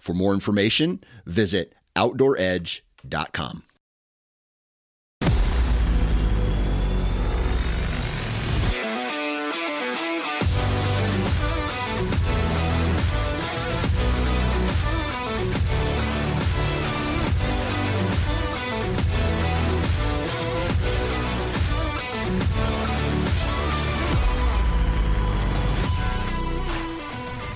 [0.00, 3.64] For more information, visit OutdoorEdge.com.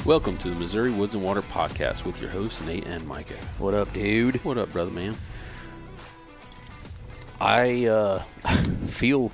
[0.05, 3.39] Welcome to the Missouri Woods and Water Podcast with your hosts, Nate and Micah.
[3.59, 4.37] What up, dude?
[4.45, 5.17] What up, brother man?
[7.41, 8.23] I uh,
[8.87, 9.33] feel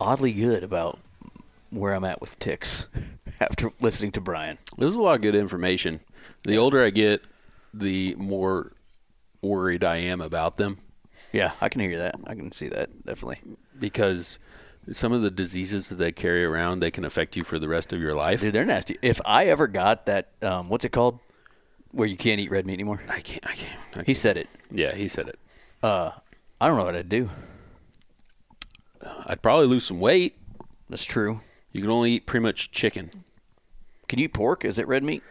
[0.00, 0.98] oddly good about
[1.70, 2.88] where I'm at with ticks
[3.40, 4.58] after listening to Brian.
[4.76, 6.00] There's a lot of good information.
[6.44, 7.24] The older I get,
[7.72, 8.72] the more
[9.42, 10.78] worried I am about them
[11.32, 12.16] Yeah, I can hear that.
[12.26, 13.40] I can see that definitely.
[13.78, 14.40] because
[14.92, 17.92] some of the diseases that they carry around, they can affect you for the rest
[17.92, 18.40] of your life.
[18.40, 18.96] Dude, they're nasty.
[19.02, 21.18] If I ever got that, um, what's it called,
[21.92, 23.00] where you can't eat red meat anymore?
[23.08, 23.46] I can't.
[23.46, 23.78] I can't.
[23.94, 24.16] I He can't.
[24.18, 24.48] said it.
[24.70, 25.38] Yeah, he said it.
[25.82, 26.10] Uh,
[26.60, 27.30] I don't know what I'd do.
[29.26, 30.36] I'd probably lose some weight.
[30.90, 31.40] That's true.
[31.72, 33.10] You can only eat pretty much chicken.
[34.08, 34.64] Can you eat pork?
[34.64, 35.22] Is it red meat?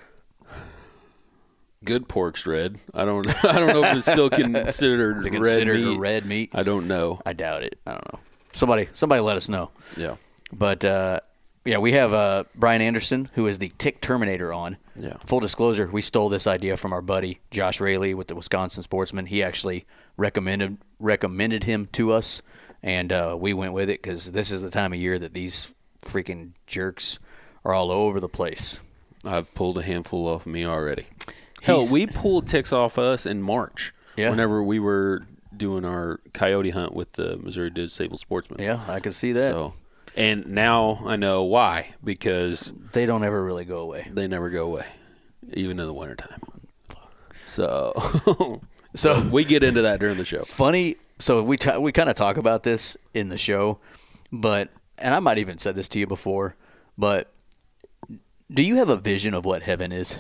[1.83, 2.78] Good pork's red.
[2.94, 3.28] I don't.
[3.45, 6.00] I don't know if it's still considered, it red meat.
[6.00, 6.50] red meat?
[6.53, 7.22] I don't know.
[7.25, 7.80] I doubt it.
[7.85, 8.19] I don't know.
[8.58, 9.69] Somebody, somebody, let us know.
[9.95, 10.16] Yeah.
[10.52, 11.19] But uh,
[11.63, 14.77] yeah, we have uh, Brian Anderson, who is the Tick Terminator, on.
[14.95, 15.17] Yeah.
[15.27, 19.28] Full disclosure, we stole this idea from our buddy Josh Raley with the Wisconsin Sportsman.
[19.28, 19.85] He actually
[20.17, 22.41] recommended recommended him to us,
[22.81, 25.75] and uh, we went with it because this is the time of year that these
[26.01, 27.19] freaking jerks
[27.63, 28.79] are all over the place.
[29.23, 31.06] I've pulled a handful off me already.
[31.62, 33.94] Hell, He's- we pulled ticks off us in March.
[34.16, 34.31] Yeah.
[34.31, 38.62] Whenever we were doing our coyote hunt with the Missouri Disabled Sportsman.
[38.62, 39.51] Yeah, I can see that.
[39.51, 39.73] So,
[40.16, 44.07] and now I know why because They don't ever really go away.
[44.12, 44.85] they never go away,
[45.53, 46.41] even in the wintertime.
[47.44, 48.62] So,
[48.96, 50.44] So we get into that during the show.
[50.44, 50.96] funny.
[51.19, 53.79] So we t- we kind of talk about this in the show,
[54.31, 56.56] but and I might even said this to you before,
[56.97, 57.31] but
[58.51, 60.19] do you have a vision of what heaven is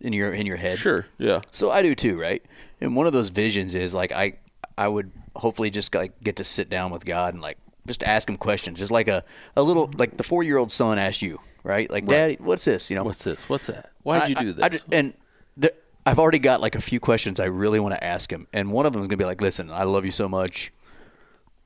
[0.00, 0.78] in your in your head?
[0.78, 1.06] Sure.
[1.18, 1.40] Yeah.
[1.50, 2.42] So I do too, right?
[2.80, 4.34] And one of those visions is like I
[4.76, 8.28] I would hopefully just like get to sit down with God and like just ask
[8.28, 9.24] him questions, just like a
[9.56, 11.90] a little like the four year old son asked you, right?
[11.90, 12.90] Like, Daddy, what's this?
[12.90, 13.48] You know, What's this?
[13.48, 13.90] What's that?
[14.02, 14.64] Why'd you I- do I- this?
[14.64, 15.14] I ju- and
[15.56, 15.74] the,
[16.06, 18.84] I've already got like a few questions I really want to ask him, and one
[18.86, 20.72] of them is gonna be like, "Listen, I love you so much.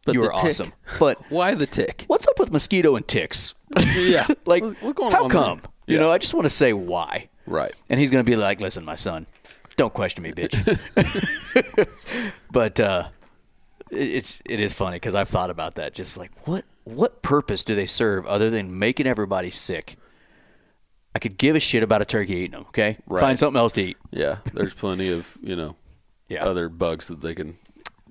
[0.04, 2.04] But you are tick- awesome, but Why the tick?
[2.06, 3.54] what's up with mosquito and ticks?
[3.76, 4.26] Yeah.
[4.46, 5.30] like, What's- what's going how there?
[5.30, 5.60] come?
[5.86, 6.00] You Yeah.
[6.02, 7.28] know, I just want to say why.
[7.46, 7.72] Right.
[7.88, 9.26] And he's gonna be like, "Listen, my son,
[9.78, 10.55] don't question me, bitch."
[12.50, 13.09] but uh,
[13.91, 15.94] it's it is funny because I've thought about that.
[15.94, 19.97] Just like what what purpose do they serve other than making everybody sick?
[21.15, 22.65] I could give a shit about a turkey eating them.
[22.69, 23.21] Okay, Right.
[23.21, 23.97] find something else to eat.
[24.11, 24.38] Yeah.
[24.53, 25.77] There's plenty of you know
[26.28, 26.44] Yeah.
[26.44, 27.56] other bugs that they can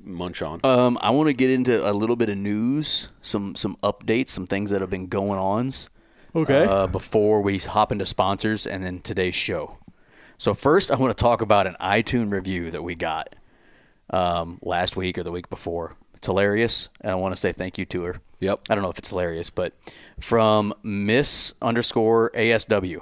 [0.02, 0.60] munch on.
[0.64, 4.48] Um, I want to get into a little bit of news, some some updates, some
[4.48, 5.72] things that have been going on.
[6.36, 6.66] Okay.
[6.66, 9.78] Uh, before we hop into sponsors and then today's show.
[10.40, 13.36] So first, I want to talk about an iTunes review that we got
[14.12, 15.96] um, last week or the week before.
[16.14, 18.22] It's hilarious, and I want to say thank you to her.
[18.40, 18.60] Yep.
[18.70, 19.74] I don't know if it's hilarious, but
[20.20, 23.02] from Miss underscore ASW.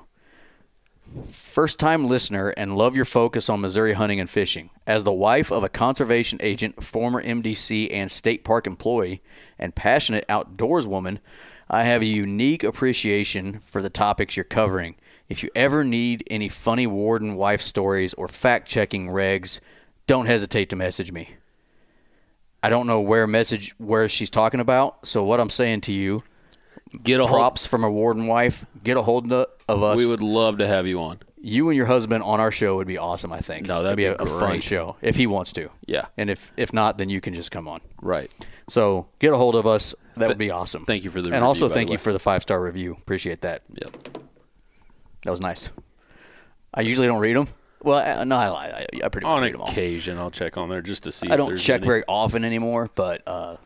[1.27, 4.69] First time listener and love your focus on Missouri hunting and fishing.
[4.87, 9.21] As the wife of a conservation agent, former MDC, and state park employee,
[9.59, 11.19] and passionate outdoors woman,
[11.69, 14.95] I have a unique appreciation for the topics you're covering.
[15.27, 19.59] If you ever need any funny warden wife stories or fact checking regs,
[20.07, 21.35] don't hesitate to message me.
[22.61, 26.21] I don't know where message where she's talking about, so what I'm saying to you,
[27.03, 27.37] Get a hold.
[27.39, 28.65] props from a warden wife.
[28.83, 29.47] Get a hold of
[29.83, 31.19] us We would love to have you on.
[31.41, 33.31] you and your husband on our show would be awesome.
[33.33, 33.67] I think.
[33.67, 35.69] No, that'd be, be a, a fun show if he wants to.
[35.85, 36.05] Yeah.
[36.17, 37.81] And if if not, then you can just come on.
[38.01, 38.31] Right.
[38.67, 39.93] So get a hold of us.
[40.15, 40.85] That would be awesome.
[40.85, 42.95] thank you for the and review, also thank you for the five star review.
[42.99, 43.63] Appreciate that.
[43.73, 44.19] Yep.
[45.25, 45.69] That was nice.
[46.73, 47.47] I usually don't read them.
[47.83, 48.47] Well, I, no, I.
[48.47, 49.67] I, I pretty much On read them all.
[49.69, 51.27] occasion, I'll check on there just to see.
[51.29, 51.87] I if don't there's check any.
[51.87, 53.57] very often anymore, but uh,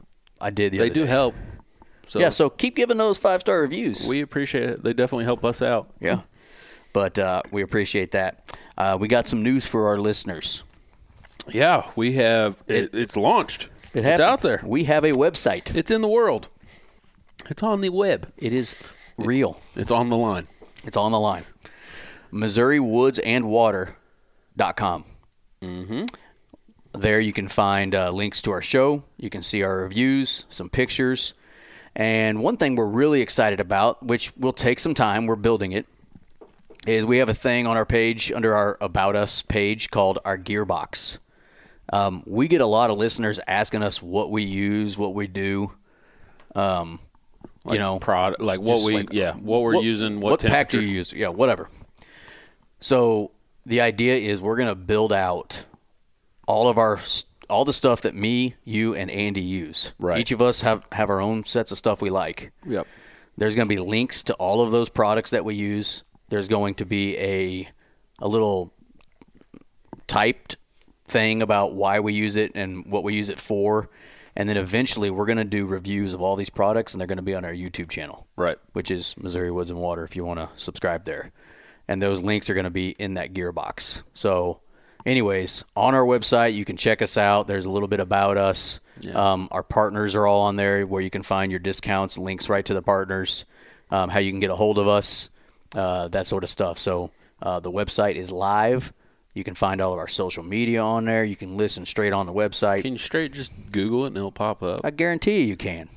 [0.42, 1.08] I did the They other do day.
[1.12, 1.36] help.
[2.08, 2.30] So Yeah.
[2.32, 4.08] So keep giving those five star reviews.
[4.08, 4.84] we appreciate it.
[4.84, 5.92] They definitely help us out.
[6.02, 6.22] Yeah.
[6.92, 8.52] but uh, we appreciate that.
[8.78, 10.64] Uh, we got some news for our listeners.
[11.50, 12.62] Yeah, we have.
[12.68, 13.70] It, it's launched.
[13.94, 14.22] It it's happened.
[14.22, 14.62] out there.
[14.64, 15.76] We have a website.
[15.76, 16.48] It's in the world.
[17.50, 18.32] It's on the web.
[18.38, 18.76] It is
[19.18, 19.60] real.
[19.76, 20.48] It's on the line.
[20.84, 21.44] It's on the line.
[22.32, 25.06] MissouriWoodsAndWater.com.
[25.62, 26.06] Mm-hmm.
[27.00, 29.04] There you can find uh, links to our show.
[29.18, 31.34] You can see our reviews, some pictures.
[31.96, 35.86] And one thing we're really excited about, which will take some time, we're building it,
[36.88, 40.38] is we have a thing on our page under our About Us page called our
[40.38, 41.18] Gearbox.
[41.92, 45.74] Um, we get a lot of listeners asking us what we use, what we do.
[46.56, 47.00] Um,
[47.70, 50.70] Like you know, product, like what we, like- yeah, what we're using, what, what pack
[50.70, 51.14] do you use?
[51.14, 51.70] Yeah, whatever.
[52.80, 53.32] So
[53.66, 55.66] the idea is we're going to build out
[56.48, 57.00] all of our
[57.50, 59.94] all the stuff that me, you, and Andy use.
[60.00, 60.20] Right.
[60.20, 62.52] Each of us have have our own sets of stuff we like.
[62.68, 62.88] Yep.
[63.38, 66.04] There's going to be links to all of those products that we use.
[66.30, 67.70] There's going to be a
[68.20, 68.74] a little
[70.08, 70.58] typed
[71.08, 73.90] thing about why we use it and what we use it for.
[74.36, 77.18] And then eventually we're going to do reviews of all these products and they're going
[77.18, 78.58] to be on our YouTube channel Right.
[78.74, 81.32] which is Missouri Woods and Water if you want to subscribe there.
[81.88, 84.04] And those links are going to be in that gearbox.
[84.14, 84.60] So,
[85.06, 87.48] anyways, on our website, you can check us out.
[87.48, 88.80] There's a little bit about us.
[89.14, 92.66] Um, our partners are all on there where you can find your discounts, links right
[92.66, 93.46] to the partners,
[93.92, 95.30] um, how you can get a hold of us,
[95.74, 96.78] uh, that sort of stuff.
[96.78, 97.12] So,
[97.42, 98.94] uh, the website is live.
[99.34, 101.24] You can find all of our social media on there.
[101.24, 102.82] You can listen straight on the website.
[102.82, 104.82] Can you straight just Google it and it'll pop up?
[104.84, 105.88] I guarantee you, you can.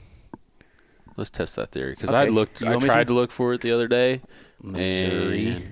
[1.16, 2.18] Let's test that theory because Okay.
[2.18, 2.60] I looked.
[2.60, 3.04] You I tried to?
[3.06, 3.14] to?
[3.14, 4.20] look for it the other day.
[4.62, 5.68] Missouri and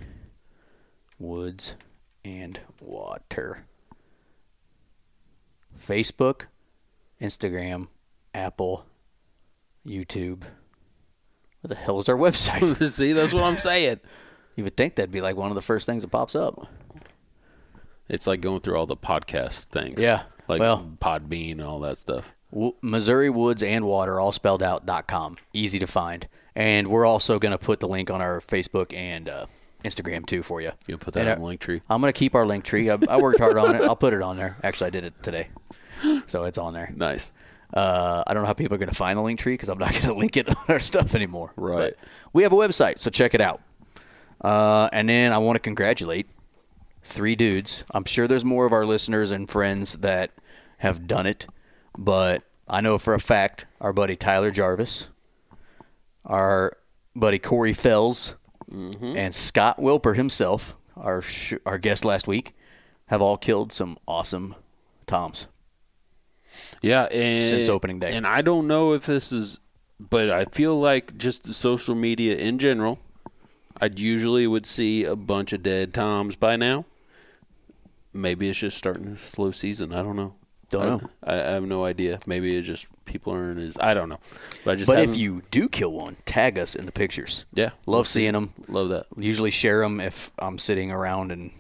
[1.19, 1.75] Woods
[2.25, 3.65] and Water.
[5.79, 6.43] Facebook,
[7.21, 7.89] Instagram,
[8.35, 8.85] Apple,
[9.87, 10.43] YouTube.
[11.63, 12.77] What the hell is our website?
[12.89, 14.01] See, that's what I'm saying.
[14.57, 16.67] you would think that'd be like one of the first things that pops up.
[18.11, 20.03] It's like going through all the podcast things.
[20.03, 22.35] Yeah, Like well- Podbean and all that stuff.
[22.53, 25.37] W- Missouri Woods and Water, all spelled out, dot com.
[25.53, 26.27] Easy to find.
[26.57, 29.47] And we're also going to put the link on our Facebook and uh,
[29.85, 30.73] Instagram too for you.
[30.89, 31.81] You'll put that And, on link tree.
[31.89, 32.91] I'm going to keep our link tree.
[32.91, 33.83] I, I worked hard on it.
[33.83, 34.57] I'll put it on there.
[34.65, 35.49] Actually, I did it today.
[36.27, 36.93] So it's on there.
[36.97, 37.33] Nice.
[37.73, 39.79] Uh, I don't know how people are going to find the link tree because I'm
[39.79, 41.53] not going to link it on our stuff anymore.
[41.55, 41.95] Right.
[41.97, 43.61] But we have a website, so check it out.
[44.41, 46.27] Uh, and then I want to congratulate
[47.11, 47.85] three dudes.
[47.93, 50.31] I'm sure there's more of our listeners and friends that
[50.79, 51.47] have done it,
[51.99, 55.09] but I know for a fact our buddy Tyler Jarvis,
[56.25, 56.77] our
[57.15, 58.37] buddy Corey Fells,
[58.71, 59.17] mm-hmm.
[59.17, 62.55] and Scott Wilper himself, our sh- our guest last week,
[63.07, 64.55] have all killed some awesome
[65.07, 65.47] toms.
[66.83, 68.15] Yeah, and Since opening day.
[68.15, 69.61] And I don't know if this is,
[69.99, 72.99] but I feel like just the social media in general,
[73.81, 76.87] I'd usually would see a bunch of dead toms by now.
[78.13, 79.93] Maybe it's just starting a slow season.
[79.93, 80.35] I don't know.
[80.69, 81.01] Don't I, know.
[81.25, 82.21] I, I have no idea.
[82.27, 84.21] Maybe it's just people aren't as I don't know.
[84.65, 87.45] But I just But if you do kill one, tag us in the pictures.
[87.53, 88.55] yeah Love seeing them.
[88.69, 89.07] love that.
[89.17, 91.51] Usually share them if I'm sitting around and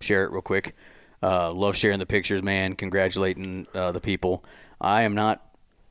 [0.00, 0.76] share it real quick.
[1.22, 2.74] Uh, love sharing the pictures, man.
[2.74, 4.44] Congratulating uh, the people.
[4.80, 5.44] I am not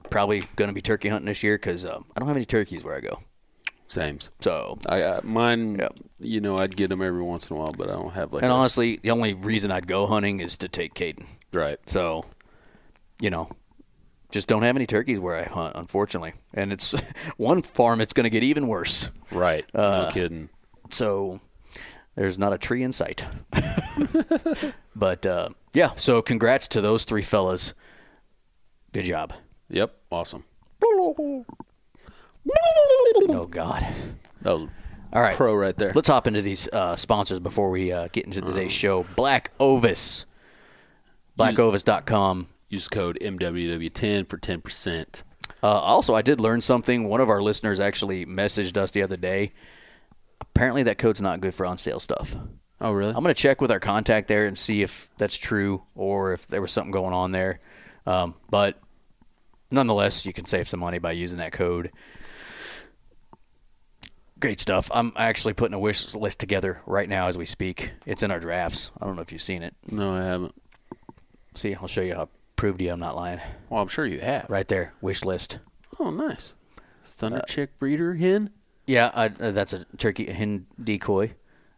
[0.09, 2.83] probably going to be turkey hunting this year because um, I don't have any turkeys
[2.83, 3.19] where I go.
[3.89, 4.29] Sames.
[4.39, 5.77] So, I, I mine.
[5.79, 5.99] Yep.
[6.19, 8.43] You know, I'd get them every once in a while, but I don't have like
[8.43, 11.25] and honestly, the only reason I'd go hunting is to take Caden.
[11.53, 11.79] right.
[11.87, 12.25] So,
[13.19, 13.49] you know,
[14.31, 16.33] just don't have any turkeys where I hunt, unfortunately.
[16.53, 16.93] And it's
[17.37, 19.09] one farm, it's going to get even worse.
[19.31, 19.65] Right.
[19.73, 20.49] Uh, no kidding.
[20.89, 21.39] So
[22.15, 23.25] there's not a tree in sight.
[24.95, 27.73] but uh, yeah, so congrats to those three fellas.
[28.91, 29.33] Good job.
[29.69, 29.95] Yep.
[30.11, 30.43] Awesome.
[33.29, 33.85] Oh God.
[34.41, 34.67] That was
[35.13, 35.35] All right.
[35.35, 35.91] pro right there.
[35.93, 39.05] Let's hop into these uh, sponsors before we uh, get into today's show.
[39.15, 40.25] Black Ovis.
[41.37, 42.47] BlackOvis.com.
[42.69, 45.23] Use code MWW10 for 10%.
[45.61, 47.07] Uh, also, I did learn something.
[47.09, 49.51] One of our listeners actually messaged us the other day.
[50.41, 52.35] Apparently, that code's not good for on sale stuff.
[52.81, 53.09] Oh, really?
[53.09, 56.47] I'm going to check with our contact there and see if that's true or if
[56.47, 57.59] there was something going on there.
[58.05, 58.79] Um, but
[59.71, 61.91] nonetheless, you can save some money by using that code.
[64.39, 64.89] Great stuff.
[64.93, 67.91] I'm actually putting a wish list together right now as we speak.
[68.05, 68.89] It's in our drafts.
[68.99, 69.75] I don't know if you've seen it.
[69.91, 70.55] no, I haven't.
[71.55, 73.41] See, I'll show you how proved to you I'm not lying.
[73.69, 74.45] Well, I'm sure you have.
[74.49, 75.59] Right there, wish list.
[75.99, 76.53] Oh, nice.
[77.03, 78.51] Thunder Uh, chick breeder hen?
[78.87, 81.33] Yeah, I, uh, that's a turkey a hen decoy.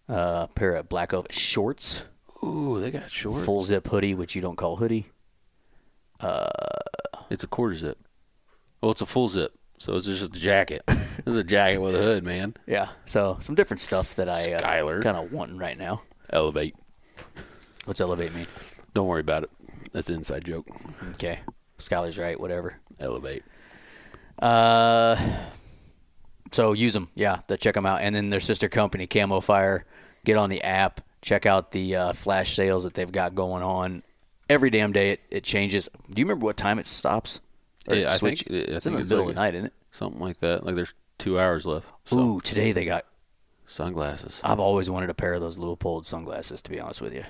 [0.08, 2.02] Uh, pair of black ovis shorts,
[2.44, 3.44] Ooh, they got short.
[3.46, 5.08] full zip hoodie, which you don't call hoodie.
[7.30, 7.98] It's a quarter zip.
[8.84, 9.54] Oh, it's a full zip.
[9.82, 10.84] So it's just a jacket.
[10.88, 12.54] it's a jacket with a hood, man.
[12.68, 12.90] Yeah.
[13.06, 16.04] So some different stuff that I uh, kind of wanting right now.
[16.30, 16.76] Elevate.
[17.86, 18.46] What's elevate mean?
[18.94, 19.50] Don't worry about it.
[19.92, 20.68] That's an inside joke.
[21.14, 21.40] Okay.
[21.80, 22.40] Skylar's right.
[22.40, 22.76] Whatever.
[23.00, 23.44] Elevate.
[24.38, 25.16] Uh,
[26.52, 27.38] so use them, yeah.
[27.48, 29.86] To check them out, and then their sister company, Camo Fire.
[30.26, 31.02] Get on the app.
[31.24, 34.04] Check out the uh, flash sales that they've got going on.
[34.48, 35.90] Every damn day, it, it changes.
[36.08, 37.40] Do you remember what time it stops?
[37.90, 39.56] Or Yeah, I switch- think- I it's think in the middle like of the night,
[39.56, 39.74] isn't it?
[39.92, 40.66] Something like that.
[40.66, 41.88] Like there's two hours left.
[42.06, 43.06] So, Ooh, today they got.
[43.68, 44.42] sunglasses.
[44.44, 46.62] I've always wanted a pair of those Leupold sunglasses.
[46.62, 47.24] To be honest with you,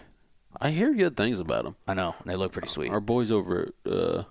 [0.59, 1.75] I hear good things about them.
[1.87, 2.91] I know and they look pretty sweet.
[2.91, 4.23] Our boys over at uh,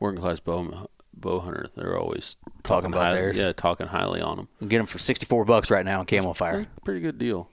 [0.00, 3.36] Working Class Bow, bow Hunter, they're always Talking about highly, theirs?
[3.38, 4.48] Yeah, talking highly on them.
[4.60, 6.52] You get them for sixty-four bucks right now on Camo Fire.
[6.54, 7.48] Pretty, pretty good deal.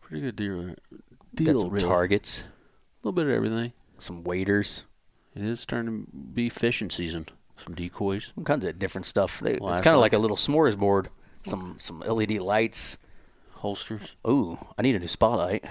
[0.00, 0.62] Pretty good deal.
[0.66, 0.76] Got
[1.34, 1.86] Deal, some really.
[1.86, 3.72] A little bit of everything.
[3.98, 4.82] some waders,
[5.34, 7.26] It is starting to be fishing season.
[7.56, 8.32] Some decoys.
[8.36, 9.40] all kinds of different stuff.
[9.40, 11.06] They, it's kind of like a little smorgasbord.
[11.44, 12.98] Some some LED lights.
[13.54, 14.14] holsters.
[14.28, 15.64] Ooh, I need a new spotlight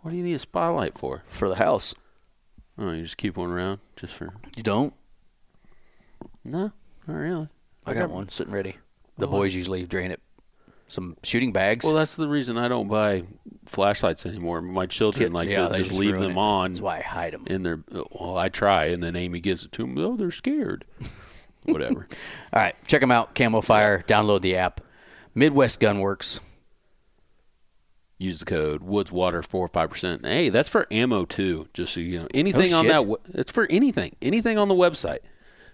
[0.00, 1.22] What do you need a spotlight for?
[1.28, 1.94] for the house.
[2.78, 4.34] Oh, you just keep one around just for.
[4.56, 4.94] You don't?
[6.44, 6.72] No,
[7.06, 7.48] not really.
[7.86, 8.76] I got one sitting ready.
[9.18, 10.20] The oh, boys usually drain it.
[10.92, 11.86] Some shooting bags.
[11.86, 13.24] Well, that's the reason I don't buy
[13.64, 14.60] flashlights anymore.
[14.60, 16.36] My children like Yeah, to they just, leave them it.
[16.36, 17.44] on That's why I hide them.
[17.46, 17.82] in their.
[18.10, 19.96] Well, I try, and then Amy gives it to them.
[19.96, 20.84] Oh, they're scared.
[21.62, 22.08] Whatever.
[22.52, 23.34] All right, check them out.
[23.34, 24.04] Camo Fire.
[24.06, 24.82] Download the app.
[25.34, 26.40] Midwest Gunworks.
[28.18, 30.26] Use the code Woodswater four five percent.
[30.26, 31.68] Hey, that's for ammo too.
[31.72, 33.18] Just so you know, anything oh, on that.
[33.32, 34.14] It's for anything.
[34.20, 35.20] Anything on the website.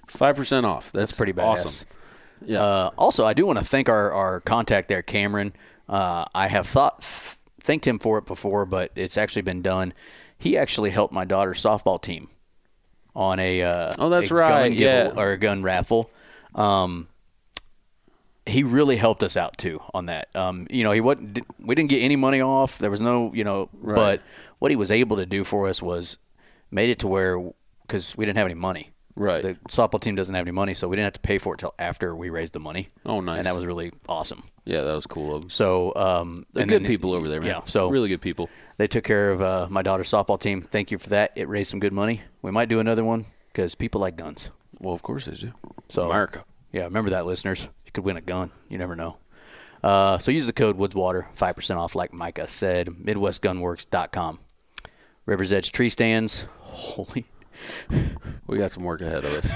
[0.06, 0.92] Five percent off.
[0.92, 1.44] That's, pretty badass.
[1.44, 1.88] awesome.
[2.44, 2.62] Yeah.
[2.62, 5.52] Uh, also, I do want to thank our, our contact there, Cameron.
[5.88, 7.02] Uh, I have thought
[7.60, 9.92] thanked him for it before, but it's actually been done.
[10.38, 12.28] He actually helped my daughter's softball team
[13.14, 15.12] on a uh, Oh, that's a right, gun yeah.
[15.16, 16.10] or a gun raffle.
[16.54, 17.08] Um,
[18.46, 20.34] he really helped us out too on that.
[20.34, 21.40] Um, you know, he wasn't.
[21.58, 22.78] We didn't get any money off.
[22.78, 24.22] There was no, you know, but
[24.58, 26.16] what he was able to do for us was
[26.70, 27.38] made it to where
[27.82, 28.90] because we didn't have any money.
[29.18, 29.42] Right.
[29.42, 31.58] The softball team doesn't have any money, so we didn't have to pay for it
[31.58, 32.88] till after we raised the money.
[33.04, 33.38] Oh, nice.
[33.38, 34.44] And that was really awesome.
[34.64, 35.50] yeah, that was cool of them.
[35.50, 37.48] So, um, They're good then- people over there, man.
[37.50, 37.60] Yeah.
[37.64, 38.48] So really good people.
[38.76, 40.62] they took care of uh, my daughter's softball team.
[40.62, 41.32] Thank you for that.
[41.34, 42.22] It raised some good money.
[42.42, 44.50] We might do another one because people like guns.
[44.80, 45.52] Well, of course they do.
[45.88, 46.44] So America.
[46.70, 47.68] Yeah, remember that, listeners.
[47.86, 48.52] You could win a gun.
[48.68, 49.16] You never know.
[49.82, 52.86] Uh, so use the code Woodswater, five percent off, like Micah said.
[52.88, 54.38] MidwestGunworks.com.
[55.26, 56.46] Rivers Edge tree stands.
[56.60, 57.24] Holy,
[58.46, 59.50] We got some work ahead of us.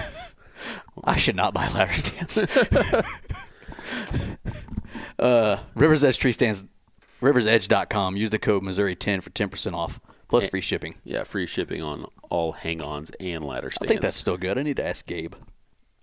[1.04, 2.38] I should not buy ladder stands.
[5.18, 6.64] uh, Rivers Edge tree stands.
[7.20, 8.16] RiversEdge.com.
[8.16, 10.94] Use the code Missouri10 for ten percent off plus free shipping.
[11.04, 13.84] yeah, free shipping on all hang-ons and ladder stands.
[13.84, 14.58] I think that's still good.
[14.58, 15.34] I need to ask Gabe.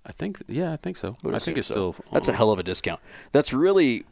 [0.05, 0.41] I think.
[0.47, 1.15] Yeah, I think so.
[1.23, 1.91] would I think it's so.
[1.91, 2.05] still.
[2.11, 2.99] That's a hell of a discount.
[3.31, 4.05] That's really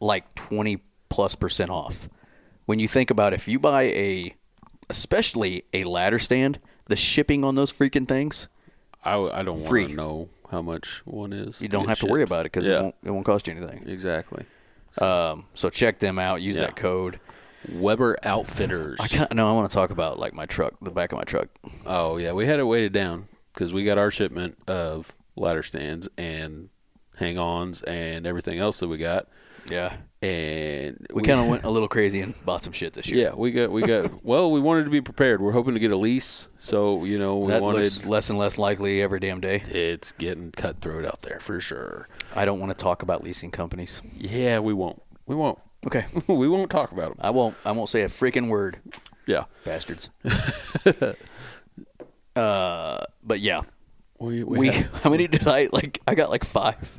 [0.00, 2.08] like twenty plus percent off.
[2.66, 4.34] When you think about if you buy a,
[4.90, 8.48] especially a ladder stand, the shipping on those freaking things,
[9.04, 9.86] I, I don't want Free.
[9.86, 11.60] to know how much one is.
[11.62, 12.30] you don't have to worry shipped.
[12.30, 13.88] about it because yeah, it won't it won't cost you anything.
[13.88, 14.44] exactly.
[15.00, 16.40] Um, so check them out.
[16.42, 16.62] Use Yeah.
[16.62, 17.20] that code.
[17.72, 18.98] Weber Outfitters.
[19.00, 21.24] I can't, no, I want to talk about like my truck, the back of my
[21.24, 21.48] truck.
[21.86, 26.08] Oh yeah, we had it weighted down because we got our shipment of ladder stands
[26.16, 26.70] and
[27.16, 29.28] hang-ons and everything else that we got,
[29.70, 33.28] Yeah, and we kind of went a little crazy and bought some shit this year.
[33.28, 34.24] Yeah, we got we got.
[34.24, 35.40] well, we wanted to be prepared.
[35.40, 37.78] We're hoping to get a lease, so you know we that wanted.
[37.82, 39.62] looks less and less likely every damn day.
[39.68, 42.08] it's getting cutthroat out there for sure.
[42.34, 44.00] I don't want to talk about leasing companies.
[44.16, 45.02] Yeah, we won't.
[45.26, 45.58] We won't.
[45.86, 47.18] Okay, we won't talk about them.
[47.20, 47.54] I won't.
[47.64, 48.78] I won't say a freaking word.
[49.26, 49.44] Yeah.
[49.64, 50.08] bastards.
[52.36, 53.62] uh, but yeah,
[54.18, 54.68] We, we.
[54.68, 56.00] had- how many did I like?
[56.06, 56.98] I got like five,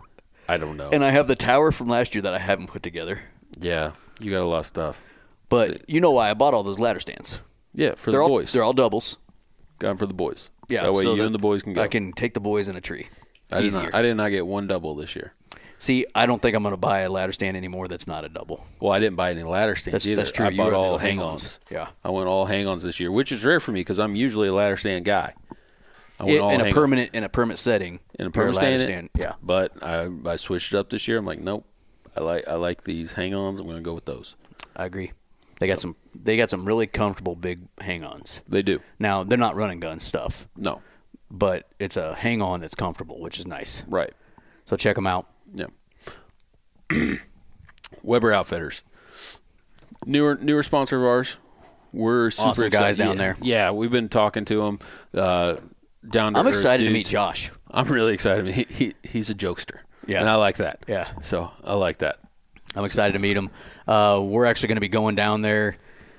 [0.50, 0.90] I don't know.
[0.92, 3.22] and I have the tower from last year that I haven't put together.
[3.60, 5.02] yeah, you got a lot of stuff.
[5.50, 7.40] But you know why I bought all those ladder stands?
[7.74, 8.52] Yeah, for they're the all boys.
[8.52, 9.18] they're all doubles.
[9.80, 10.50] Got 'em for the boys.
[10.70, 11.82] Yeah, That way so you that and the boys can go.
[11.82, 13.08] I can take the boys in a tree.
[13.52, 15.34] I did, not, I did not get one double this year.
[15.80, 17.88] See, I don't think I'm going to buy a ladder stand anymore.
[17.88, 18.66] That's not a double.
[18.82, 20.18] Well, I didn't buy any ladder stands That's- either.
[20.18, 20.46] that's true.
[20.46, 21.54] I You bought all hang-ons.
[21.58, 21.60] hang-ons.
[21.72, 21.88] Yeah.
[22.04, 24.54] I went all hang-ons this year, which is rare for me because I'm usually a
[24.54, 25.34] ladder stand guy.
[26.20, 28.00] I went In, a permanent in a permanent setting.
[28.18, 31.18] in a permanent ladder stand, Yeah, But I I switched it up this year.
[31.18, 31.66] I'm like, nope.
[32.18, 33.60] I like I like these hang-ons.
[33.60, 34.36] I'm going to go with those.
[34.76, 35.14] I agree.
[35.60, 35.96] They got some.
[36.16, 38.42] They got some really comfortable big hang-ons.
[38.48, 38.80] They do.
[38.98, 40.82] Now they're not running gun stuff, No.
[41.32, 43.84] but it's a hang-on that's comfortable, which is nice.
[43.88, 44.14] Right.
[44.66, 45.28] So check them out.
[45.54, 45.68] Yeah.
[48.04, 48.82] Weber Outfitters,
[50.06, 51.38] newer newer sponsor of ours.
[51.92, 52.84] We're super Awesome excited.
[52.84, 53.16] guys down Yeah.
[53.16, 53.38] there.
[53.42, 54.80] Yeah, we've been talking to them.
[55.14, 55.56] Uh,
[56.08, 56.34] down.
[56.34, 57.52] To I'm excited to meet Josh.
[57.72, 58.48] I'm really excited.
[58.48, 59.80] He, he he's a jokester.
[60.08, 60.22] Yeah.
[60.22, 60.84] and I like that.
[60.88, 61.08] Yeah.
[61.22, 62.20] so I like that.
[62.76, 63.50] I'm excited to meet him.
[63.88, 65.78] Uh, we're actually going to be going down there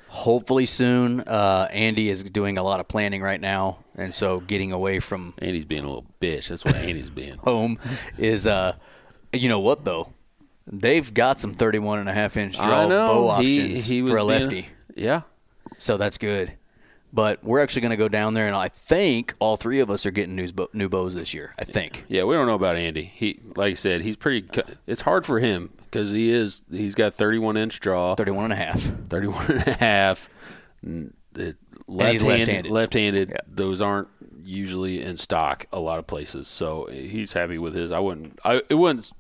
[0.09, 1.21] hopefully soon.
[1.21, 5.35] Uh, Andy is doing a lot of planning right now, and so getting away from
[5.39, 6.49] Andy's being a little bitch.
[6.49, 7.39] That's what Andy's being.
[7.45, 7.79] home
[8.19, 8.75] is, uh,
[9.33, 10.13] you know what though?
[10.67, 13.07] They've got some 31 and a half inch draw I know.
[13.07, 15.23] bow options he was for a being lefty, yeah.
[15.79, 16.53] so that's good.
[17.13, 20.07] But we're actually going to go down there, and I think all three of us
[20.07, 21.55] are getting new, new bows this year.
[21.59, 22.05] I think.
[22.09, 23.11] Yeah, we don't know about Andy.
[23.15, 24.49] He, like I said, he's pretty.
[24.87, 26.63] It's hard for him because he is.
[26.71, 28.91] He's got 31 inch draw, 31 and a half.
[29.09, 30.29] 31 and a half.
[30.83, 31.57] Left-handed,
[31.89, 32.71] left-handed.
[32.71, 33.31] left-handed.
[33.31, 33.37] Yeah.
[33.49, 34.09] Those aren't
[34.45, 37.91] usually in stock a lot of places, so he's happy with his.
[37.93, 38.39] I wouldn't.
[38.45, 39.11] I it wouldn't.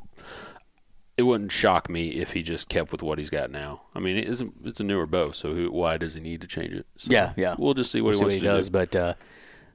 [1.20, 3.82] It wouldn't shock me if he just kept with what he's got now.
[3.94, 6.46] I mean, it's a, it's a newer bow, so who, why does he need to
[6.46, 6.86] change it?
[6.96, 7.56] So Yeah, yeah.
[7.58, 8.66] We'll just see what We'll he see what he does.
[8.68, 8.72] do.
[8.72, 9.14] But uh,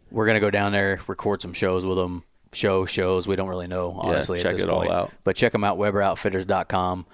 [0.09, 2.23] we're gonna go down there, record some shows with him.
[2.51, 3.27] Show shows.
[3.27, 4.37] We don't really know honestly.
[4.39, 5.11] check at this it all out.
[5.23, 5.77] But check them out.
[5.77, 7.05] WeberOutfitters.com,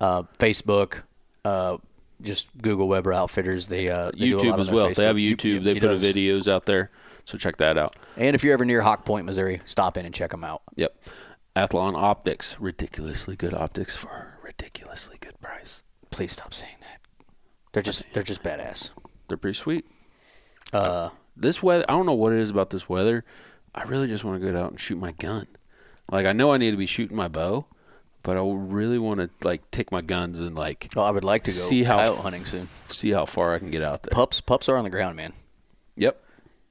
[0.00, 1.02] uh, Facebook.
[1.44, 1.78] Uh,
[2.22, 3.66] just Google Weber Outfitters.
[3.66, 4.90] They, uh, they do a lot YouTube as well.
[4.92, 5.36] They have Facebook.
[5.36, 5.64] YouTube.
[5.64, 6.90] They put videos out there,
[7.24, 7.96] so check that out.
[8.16, 10.62] And if you're ever near Hawk Point, Missouri, stop in and check them out.
[10.76, 10.94] Yep.
[11.56, 14.08] Athlon Optics, ridiculously good optics for
[14.42, 15.82] a ridiculously good price.
[16.10, 17.00] Please stop saying that.
[17.72, 18.90] They're just they're just badass.
[19.28, 19.86] They're pretty sweet.
[20.72, 23.24] Uh, this weather, I don't know what it is about this weather.
[23.74, 25.46] I really just want to go out and shoot my gun.
[26.10, 27.66] Like I know I need to be shooting my bow,
[28.22, 31.44] but I really want to like take my guns and like Well, I would like
[31.44, 32.66] to go see how coyote hunting soon.
[32.88, 34.10] see how far I can get out there.
[34.12, 35.32] Pups pups are on the ground, man.
[35.96, 36.22] Yep.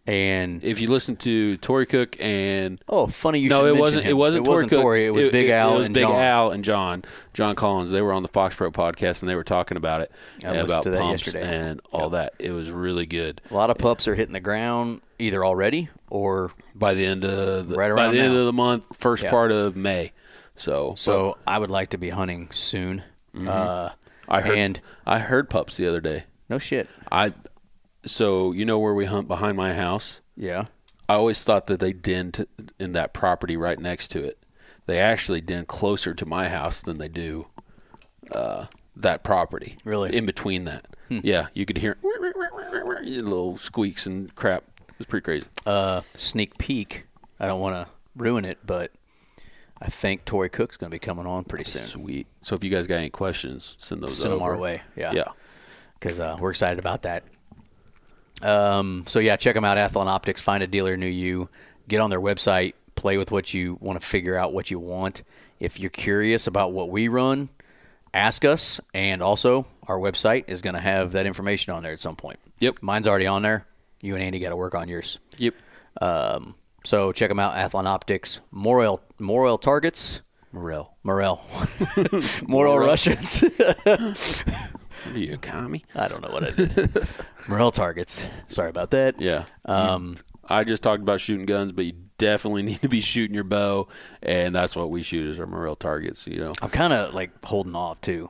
[0.09, 4.07] And If you listen to Tory Cook and oh, funny you no, it wasn't.
[4.07, 4.45] It wasn't.
[4.45, 4.81] It Tory wasn't Cook.
[4.81, 5.05] Tory.
[5.05, 6.15] It was Big Al It was and Big John.
[6.19, 7.03] Al and John.
[7.33, 7.91] John Collins.
[7.91, 10.11] They were on the Fox Pro podcast and they were talking about it
[10.43, 11.45] I about pumps yesterday.
[11.45, 12.33] and all that.
[12.39, 13.41] It was really good.
[13.51, 17.67] A lot of pups are hitting the ground either already or By the end of
[17.69, 19.29] the, Right by around the end of the month, first Yeah.
[19.29, 20.11] part of May.
[20.55, 21.37] So so.
[21.45, 23.03] I would like to be hunting soon.
[23.47, 23.91] Uh,
[24.27, 24.57] I heard.
[24.57, 26.23] and I heard pups the other day.
[26.49, 26.89] no shit.
[27.11, 27.33] I
[28.05, 30.21] so you know where we hunt behind my house.
[30.35, 30.65] Yeah.
[31.07, 32.31] I always thought that they den
[32.79, 34.37] in that property right next to it.
[34.85, 37.47] They actually den closer to my house than they do
[38.31, 39.75] uh, that property.
[39.83, 40.15] Really?
[40.15, 40.85] In between that.
[41.09, 41.97] Yeah, you could hear
[43.03, 44.63] little squeaks and crap.
[44.89, 45.45] It was pretty crazy.
[45.65, 47.05] Uh, sneak peek.
[47.39, 48.91] I don't want to ruin it, but
[49.81, 51.81] I think Tory Cook's going to be coming on pretty soon.
[51.81, 52.27] Sweet.
[52.41, 54.51] So if you guys got any questions, send those Send them over.
[54.51, 54.81] our way.
[54.95, 55.11] Yeah.
[55.13, 55.25] Yeah.
[55.99, 57.23] because uh, we're excited about that.
[58.41, 59.77] Um, so yeah, check them out.
[59.77, 60.41] Athlon Optics.
[60.41, 61.49] Find a dealer near you.
[61.87, 62.73] Get on their website.
[62.95, 65.23] Play with what you want to figure out what you want.
[65.59, 67.49] If you're curious about what we run,
[68.13, 68.79] ask us.
[68.93, 72.39] And also, our website is going to have that information on there at some point.
[72.59, 72.79] Yep.
[72.81, 73.65] Mine's already on there.
[74.01, 75.19] You and Andy got to work on yours.
[75.37, 75.55] Yep.
[76.01, 77.55] Um, so check them out.
[77.55, 78.41] Athlon Optics.
[78.51, 80.21] More oil, more oil targets.
[80.51, 80.95] Morrell.
[81.03, 81.41] Morrell.
[82.47, 83.43] more oil Russians.
[85.13, 85.83] You commie?
[85.95, 87.05] I don't know what I did.
[87.47, 88.27] Morrell targets.
[88.47, 89.19] Sorry about that.
[89.21, 89.45] Yeah.
[89.65, 93.43] Um, I just talked about shooting guns, but you definitely need to be shooting your
[93.43, 93.87] bow,
[94.21, 96.25] and that's what we shoot is our Morrell targets.
[96.27, 98.29] You know, I'm kind of like holding off too.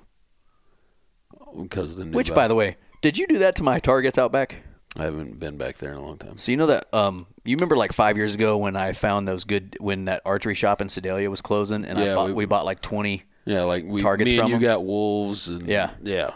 [1.62, 2.16] because of the new.
[2.18, 2.36] Which, bow.
[2.36, 4.58] by the way, did you do that to my targets out back?
[4.98, 6.38] I haven't been back there in a long time.
[6.38, 9.44] So you know that um, you remember like five years ago when I found those
[9.44, 12.46] good when that archery shop in Sedalia was closing, and I Yeah, bought, we- we,
[12.46, 13.24] bought like twenty.
[13.46, 14.62] Yeah, like we Targets me and from you 'em?
[14.62, 15.92] got wolves and Yeah.
[16.04, 16.32] yeah.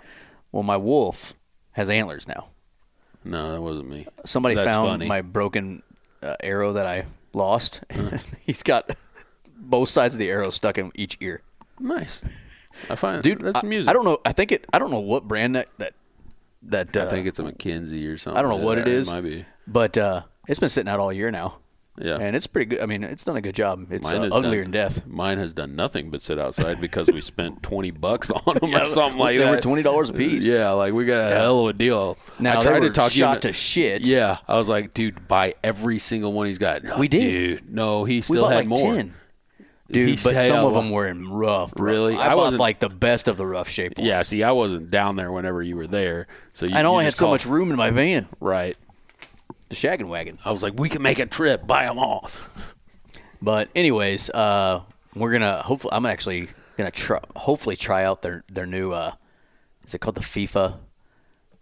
[0.54, 1.34] Well, my wolf
[1.72, 2.48] has antlers now.
[3.26, 4.08] No, that wasn't me.
[4.26, 5.08] Somebody That's found funny.
[5.08, 5.82] my broken
[6.22, 7.82] uh, arrow that I lost.
[8.42, 8.96] He's got
[9.58, 11.42] both sides of the arrow stuck in each ear.
[11.80, 12.24] Nice.
[12.90, 13.42] I find dude.
[13.42, 13.90] that's I, music.
[13.90, 14.20] I don't know.
[14.26, 14.66] I think it.
[14.72, 15.94] I don't know what brand that that
[16.64, 16.96] that.
[16.96, 18.38] Uh, I think it's a McKenzie or something.
[18.38, 19.08] I don't know what it is.
[19.08, 19.46] it might be.
[19.66, 21.58] but uh, it's been sitting out all year now.
[21.96, 22.18] Yeah.
[22.20, 22.82] and it's pretty good.
[22.82, 23.92] I mean, it's done a good job.
[23.92, 25.06] It's uh, uglier done- than death.
[25.06, 28.88] Mine has done nothing but sit outside because we spent twenty bucks on them or
[28.88, 29.52] something like they that.
[29.52, 30.44] were twenty dollars a piece.
[30.44, 32.18] Yeah, like we got a hell of a deal.
[32.40, 34.02] Now I they tried were to talk you shot into- to shit.
[34.02, 36.84] Yeah, I was like, dude, buy every single one he's got.
[36.84, 37.20] No, We did.
[37.60, 38.96] Dude, no, he still had like more.
[38.96, 39.14] ten.
[39.92, 41.74] Dude, He but some of them were in rough.
[41.74, 42.16] rough- Really?
[42.16, 44.08] I, I wasn't- like the best of the rough shape ones.
[44.08, 47.00] Yeah, see, I wasn't down there whenever you were there, so you, I know you
[47.02, 48.76] I had so called- much room in my van, Right.
[49.70, 50.40] The shaggin' wagon.
[50.46, 52.30] I was like, we can make a trip, buy them all.
[53.42, 54.82] But anyways, uh,
[55.16, 55.92] we're gonna hopefully.
[55.94, 56.48] I'm actually
[56.78, 58.92] gonna try, hopefully try out their their new.
[58.92, 59.14] Uh,
[59.86, 60.78] is it called the FIFA?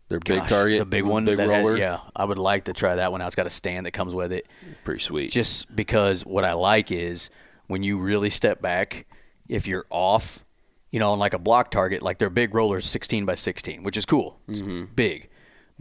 [0.10, 1.78] Their big Gosh, target, the big one, big that had- roller.
[1.78, 3.28] yeah, I would like to try that one out.
[3.28, 4.46] It's got a stand that comes with it.
[4.84, 5.32] pretty sweet.
[5.32, 7.30] just because what I like is
[7.68, 9.06] when you really step back,
[9.48, 10.44] if you're off,
[10.92, 13.84] you know, on like a block target, like their big roller is 16 by 16,
[13.84, 14.38] which is cool.
[14.50, 14.94] It's Mm-hmm.
[14.96, 15.30] big.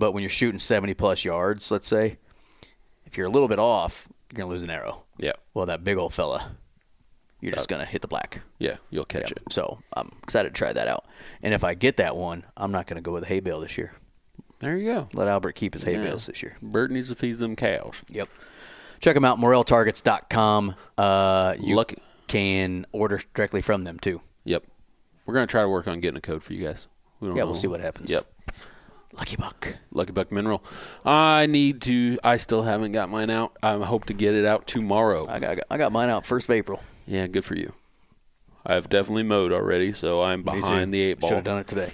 [0.00, 2.16] But when you're shooting 70 plus yards, let's say,
[3.04, 5.02] if you're a little bit off, you're going to lose an arrow.
[5.18, 5.32] Yeah.
[5.52, 6.52] Well, that big old fella,
[7.42, 8.40] you're just gonna hit the black.
[8.58, 9.42] Yeah, you'll catch it.
[9.50, 11.04] So I'm excited to try that out.
[11.42, 13.76] And if I get that one, I'm not gonna go with a hay bale this
[13.78, 13.92] year.
[14.60, 15.08] There you go.
[15.12, 16.02] Let Albert keep his hay Yeah.
[16.04, 16.56] bales this year.
[16.62, 18.02] Bert needs to feed them cows.
[18.10, 18.28] Yep.
[19.00, 20.74] Check them out, morrelltargets.com.
[20.98, 24.20] Uh, you Lucky- can order directly from them too.
[24.44, 24.64] Yep.
[25.26, 26.86] We're gonna try to work on getting a code for you guys.
[27.20, 27.48] We don't Yeah, know.
[27.48, 28.10] we'll see what happens.
[28.10, 28.26] Yep.
[29.12, 29.74] Lucky Buck.
[29.92, 30.62] Lucky Buck Mineral.
[31.04, 32.18] I need to.
[32.22, 33.56] I still haven't got mine out.
[33.62, 35.26] I hope to get it out tomorrow.
[35.28, 36.80] I got I got mine out first of April.
[37.06, 37.72] yeah, good for you.
[38.64, 41.30] I've definitely mowed already, so I'm behind the eight ball.
[41.30, 41.92] Should have done it today.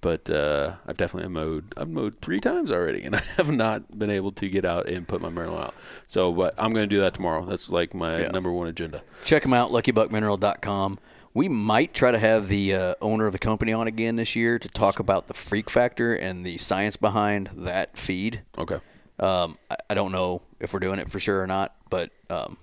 [0.00, 1.72] But uh, I've definitely mowed.
[1.76, 5.08] I've mowed three times already, and I have not been able to get out and
[5.08, 5.74] put my mineral out.
[6.06, 7.44] So, but I'm going to do that tomorrow.
[7.44, 8.28] That's like my Yeah.
[8.28, 9.02] number one agenda.
[9.24, 10.98] Check them out, luckybuckmineral.com.
[11.38, 14.58] We might try to have the uh, owner of the company on again this year
[14.58, 18.42] to talk about the freak factor and the science behind that feed.
[18.58, 18.80] Okay.
[19.20, 22.56] Um, I, I don't know if we're doing it for sure or not, but um,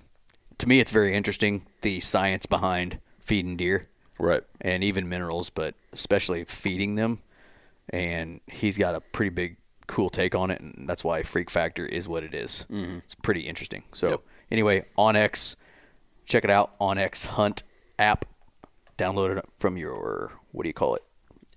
[0.57, 3.87] to me, it's very interesting the science behind feeding deer
[4.19, 4.43] Right.
[4.59, 7.19] and even minerals, but especially feeding them.
[7.91, 9.55] And he's got a pretty big,
[9.87, 12.65] cool take on it, and that's why Freak Factor is what it is.
[12.69, 13.83] It's pretty interesting.
[13.93, 14.21] So, Yep.
[14.51, 15.55] anyway, OnX,
[16.25, 16.77] check it out.
[16.79, 17.63] OnX Hunt
[17.97, 18.25] app.
[18.97, 21.03] Download it from your, what do you call it,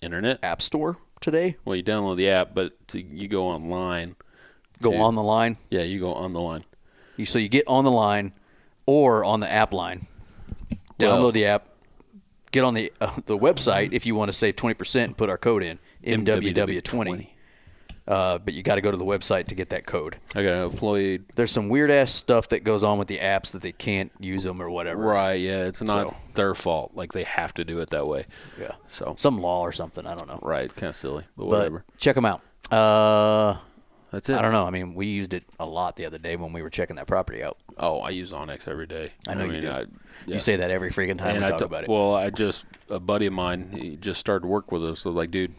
[0.00, 0.40] Internet.
[0.42, 1.56] App Store today.
[1.64, 4.16] Well, you download the app, but to, you go online.
[4.82, 5.56] Go to- on the line.
[5.70, 6.64] Yeah, you go on the line.
[7.16, 8.32] You, so you get on the line
[8.86, 10.06] or on the app line.
[10.98, 11.64] Download Well- the app.
[12.50, 15.28] Get on the uh, the website if you want to save twenty percent and put
[15.28, 17.34] our code in MWW twenty.
[18.08, 20.16] Uh, but you got to go to the website to get that code.
[20.34, 21.20] I got an employee.
[21.34, 24.44] There's some weird ass stuff that goes on with the apps that they can't use
[24.44, 25.02] them or whatever.
[25.04, 25.34] Right.
[25.34, 26.92] Yeah, it's not So- their fault.
[26.94, 28.24] Like they have to do it that way.
[28.58, 28.72] Yeah.
[28.88, 29.14] So.
[29.18, 30.06] Some law or something.
[30.06, 30.38] I don't know.
[30.40, 30.74] Right.
[30.74, 31.84] Kind of silly, but But whatever.
[31.98, 32.40] check them out.
[32.72, 33.58] Uh,
[34.10, 34.36] That's it.
[34.36, 34.64] I don't know.
[34.64, 37.06] I mean, we used it a lot the other day when we were checking that
[37.06, 37.58] property out.
[37.76, 39.12] Oh, I use OnX every day.
[39.28, 39.68] I know you mean, do.
[39.70, 39.80] I,
[40.26, 40.34] yeah.
[40.34, 41.90] You say that every freaking time and we I talk t- about it.
[41.90, 43.70] Well, I just a buddy of mine.
[43.78, 45.00] He just started to work with us.
[45.00, 45.52] So like, dude,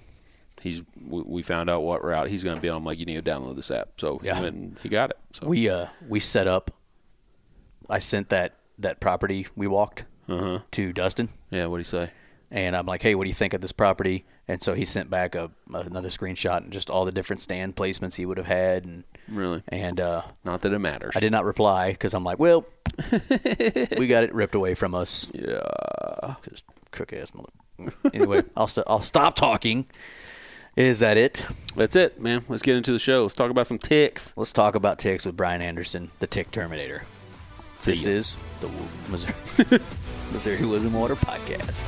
[0.62, 2.78] he's we, found out what route he's going to be on.
[2.78, 3.90] I'm like, you need to download this app.
[3.98, 4.36] So Yeah.
[4.36, 5.18] he went and he got it.
[5.34, 6.72] So we uh we set up.
[7.90, 10.60] I sent that that property we walked uh-huh.
[10.72, 12.12] to Dustin, yeah, what do you say?
[12.52, 15.10] and I'm like, "Hey, what do you think of this property?" And so he sent
[15.12, 18.86] back a another screenshot and just all the different stand placements he would have had,
[18.86, 19.62] and Really?
[19.68, 21.14] and uh, Not that it matters.
[21.16, 22.66] I did not reply because I'm like, "Well,
[23.98, 26.36] we got it ripped away from us." Yeah.
[26.50, 27.94] Just crook ass mother.
[28.14, 29.86] anyway, I'll st- I'll stop talking.
[30.80, 31.46] Is that it?
[31.76, 32.46] That's it, man.
[32.48, 33.24] Let's get into the show.
[33.24, 34.34] Let's talk about some ticks.
[34.38, 37.04] Let's talk about ticks with Brian Anderson, the Tick Terminator.
[37.80, 38.12] See This ya.
[38.12, 38.70] is the
[39.10, 39.36] Missouri,
[40.32, 41.84] Missouri Woods and Water Podcast.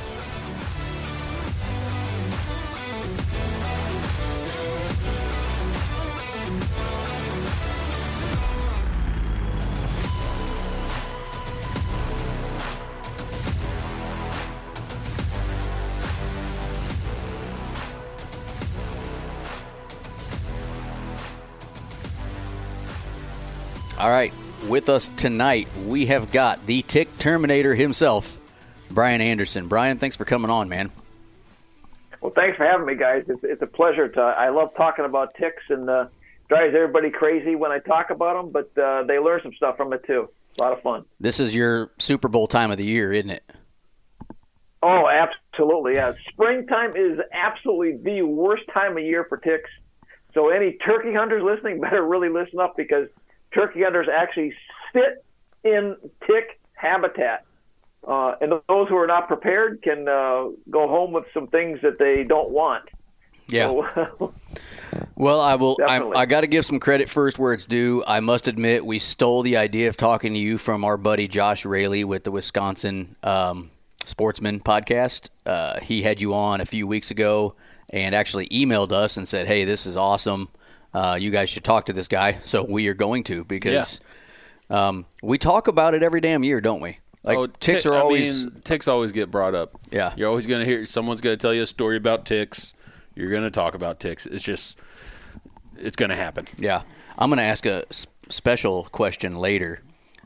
[24.02, 24.32] All right,
[24.66, 28.36] with us tonight, we have got the Tick Terminator himself,
[28.90, 29.68] Brian Anderson.
[29.68, 30.90] Brian, thanks for coming on, man.
[32.20, 33.22] Well, thanks for having me, guys.
[33.28, 34.08] It's, it's a pleasure.
[34.08, 36.06] To I love talking about ticks and uh,
[36.48, 39.92] drives everybody crazy when I talk about them, but uh, they learn some stuff from
[39.92, 40.28] it too.
[40.58, 41.04] A lot of fun.
[41.20, 43.44] This is your Super Bowl time of the year, isn't it?
[44.82, 45.94] Oh, absolutely.
[45.94, 49.70] Yeah, springtime is absolutely the worst time of year for ticks.
[50.34, 53.06] So any turkey hunters listening better really listen up because
[53.54, 54.54] turkey hunters actually
[54.92, 55.24] sit
[55.64, 57.44] in tick habitat.
[58.06, 61.98] Uh, and those who are not prepared can uh, go home with some things that
[61.98, 62.88] they don't want.
[63.48, 64.34] So,
[65.14, 65.78] Well, I will.
[65.86, 68.02] I, I got to give some credit first where it's due.
[68.06, 71.64] I must admit, we stole the idea of talking to you from our buddy Josh
[71.64, 73.70] Raley with the Wisconsin um,
[74.04, 75.28] Sportsman podcast.
[75.46, 77.54] Uh, he had you on a few weeks ago
[77.92, 80.48] and actually emailed us and said, "Hey, this is awesome.
[80.94, 84.00] Uh, you guys should talk to this guy." So we are going to because
[84.70, 86.98] um, we talk about it every damn year, don't we?
[87.24, 88.46] Like oh, ticks tick- are I always.
[88.46, 89.78] mean, ticks always get brought up.
[89.90, 90.12] Yeah.
[90.16, 92.74] You're always going to hear someone's going to tell you a story about ticks.
[93.14, 94.26] You're going to talk about ticks.
[94.26, 94.78] It's just
[95.78, 96.46] it's going to happen.
[96.58, 96.82] Yeah,
[97.18, 99.82] I'm going to ask a s- special question later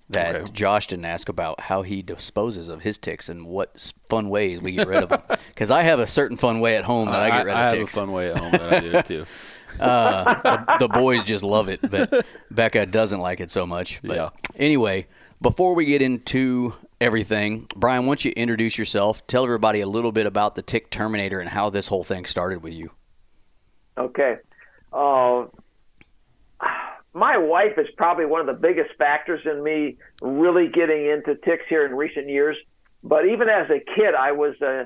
[0.09, 0.53] that Okay.
[0.53, 4.71] Josh didn't ask about how he disposes of his ticks and what fun ways we
[4.73, 5.23] get rid of them.
[5.49, 7.73] Because I have a certain fun way at home that I, get rid I of
[7.73, 7.97] have ticks.
[7.97, 9.27] a fun way at home that I do it
[9.77, 9.85] too.
[9.85, 14.01] the, the boys just love it, but Becca doesn't like it so much.
[14.03, 14.31] But Yeah.
[14.57, 15.07] Anyway,
[15.41, 19.27] before we get into everything, Brian, why don't you introduce yourself?
[19.27, 22.63] Tell everybody a little bit about the Tick Terminator and how this whole thing started
[22.63, 22.91] with you.
[23.99, 24.37] Okay.
[24.93, 25.47] Uh,
[27.13, 31.65] my wife is probably one of the biggest factors in me really getting into ticks
[31.69, 32.57] here in recent years.
[33.03, 34.85] But even as a kid, I was uh,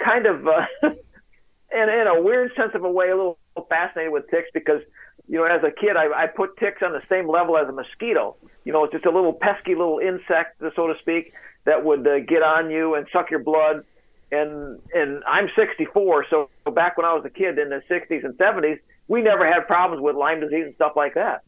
[0.00, 4.28] kind of, uh, in, in a weird sense of a way, a little fascinated with
[4.30, 4.80] ticks because,
[5.28, 7.72] you know, as a kid, I, I put ticks on the same level as a
[7.72, 8.36] mosquito.
[8.64, 11.32] You know, it's just a little pesky little insect, so to speak,
[11.64, 13.84] that would uh, get on you and suck your blood.
[14.32, 18.34] And and I'm 64, so back when I was a kid in the 60s and
[18.34, 21.42] 70s, we never had problems with Lyme disease and stuff like that.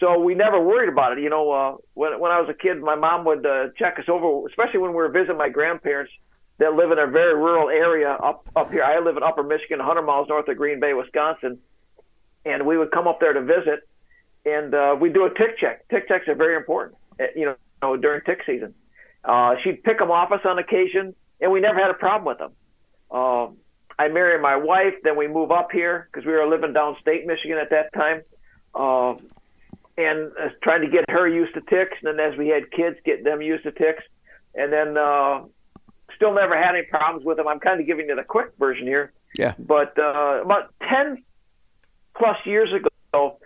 [0.00, 1.22] So we never worried about it.
[1.22, 4.04] You know, uh, when when I was a kid, my mom would uh, check us
[4.08, 6.12] over, especially when we were visiting my grandparents
[6.58, 8.82] that live in a very rural area up up here.
[8.82, 11.58] I live in Upper Michigan, 100 miles north of Green Bay, Wisconsin,
[12.44, 13.88] and we would come up there to visit,
[14.44, 15.88] and uh, we do a tick check.
[15.88, 18.74] Tick checks are very important, eh, you know, during tick season.
[19.24, 22.38] Uh, she'd pick them off us on occasion, and we never had a problem with
[22.38, 22.52] them.
[23.10, 23.48] Uh,
[23.98, 27.58] I marry my wife, then we move up here because we were living downstate Michigan
[27.58, 28.22] at that time.
[28.74, 29.14] Uh,
[29.98, 31.96] and uh, trying to get her used to ticks.
[32.02, 34.02] And then as we had kids, get them used to ticks.
[34.54, 35.44] And then uh,
[36.16, 37.46] still never had any problems with them.
[37.46, 39.12] I'm kind of giving you the quick version here.
[39.38, 39.54] Yeah.
[39.58, 41.22] But uh, about 10
[42.16, 43.38] plus years ago,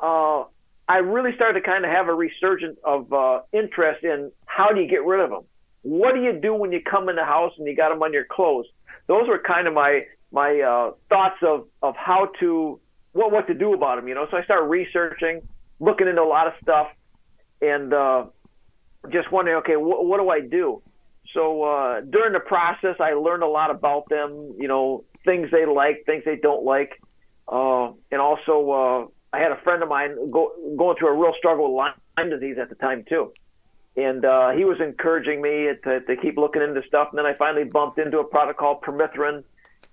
[0.00, 0.44] uh,
[0.88, 4.80] I really started to kind of have a resurgence of uh, interest in how do
[4.80, 5.44] you get rid of them?
[5.82, 8.12] What do you do when you come in the house and you got them on
[8.12, 8.66] your clothes?
[9.08, 12.80] Those were kind of my my uh, thoughts of, of how to
[13.12, 14.08] what what to do about them.
[14.08, 15.42] You know, so I started researching
[15.80, 16.88] looking into a lot of stuff
[17.60, 18.26] and uh,
[19.10, 20.82] just wondering, okay, wh- what do I do?
[21.34, 24.54] So uh, during the process, I learned a lot about them.
[24.58, 27.00] You know, things they like, things they don't like,
[27.48, 29.06] uh, and also uh,
[29.36, 32.56] I had a friend of mine go, going through a real struggle with Lyme disease
[32.60, 33.32] at the time too,
[33.96, 37.08] and uh, he was encouraging me to, to keep looking into stuff.
[37.10, 39.44] And then I finally bumped into a product called permethrin,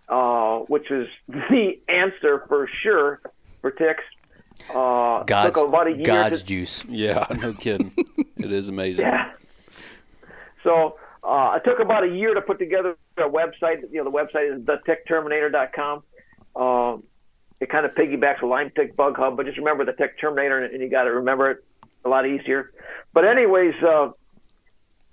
[0.10, 3.22] uh, which is the answer for sure
[3.62, 4.04] for ticks.
[4.70, 6.84] Uh, God's, took about a year God's to, juice.
[6.86, 7.94] Yeah, no kidding.
[8.38, 9.06] it is amazing.
[9.06, 9.32] Yeah.
[10.64, 13.82] So uh, it took about a year to put together a website.
[13.92, 16.04] You know, the website is thetickterminator.com.
[16.56, 17.04] Um,
[17.60, 20.64] it kind of piggybacks a Lyme Tick Bug Hub, but just remember the Tick Terminator,
[20.64, 21.64] and you got to remember it
[22.06, 22.72] a lot easier.
[23.14, 24.12] But anyways, uh,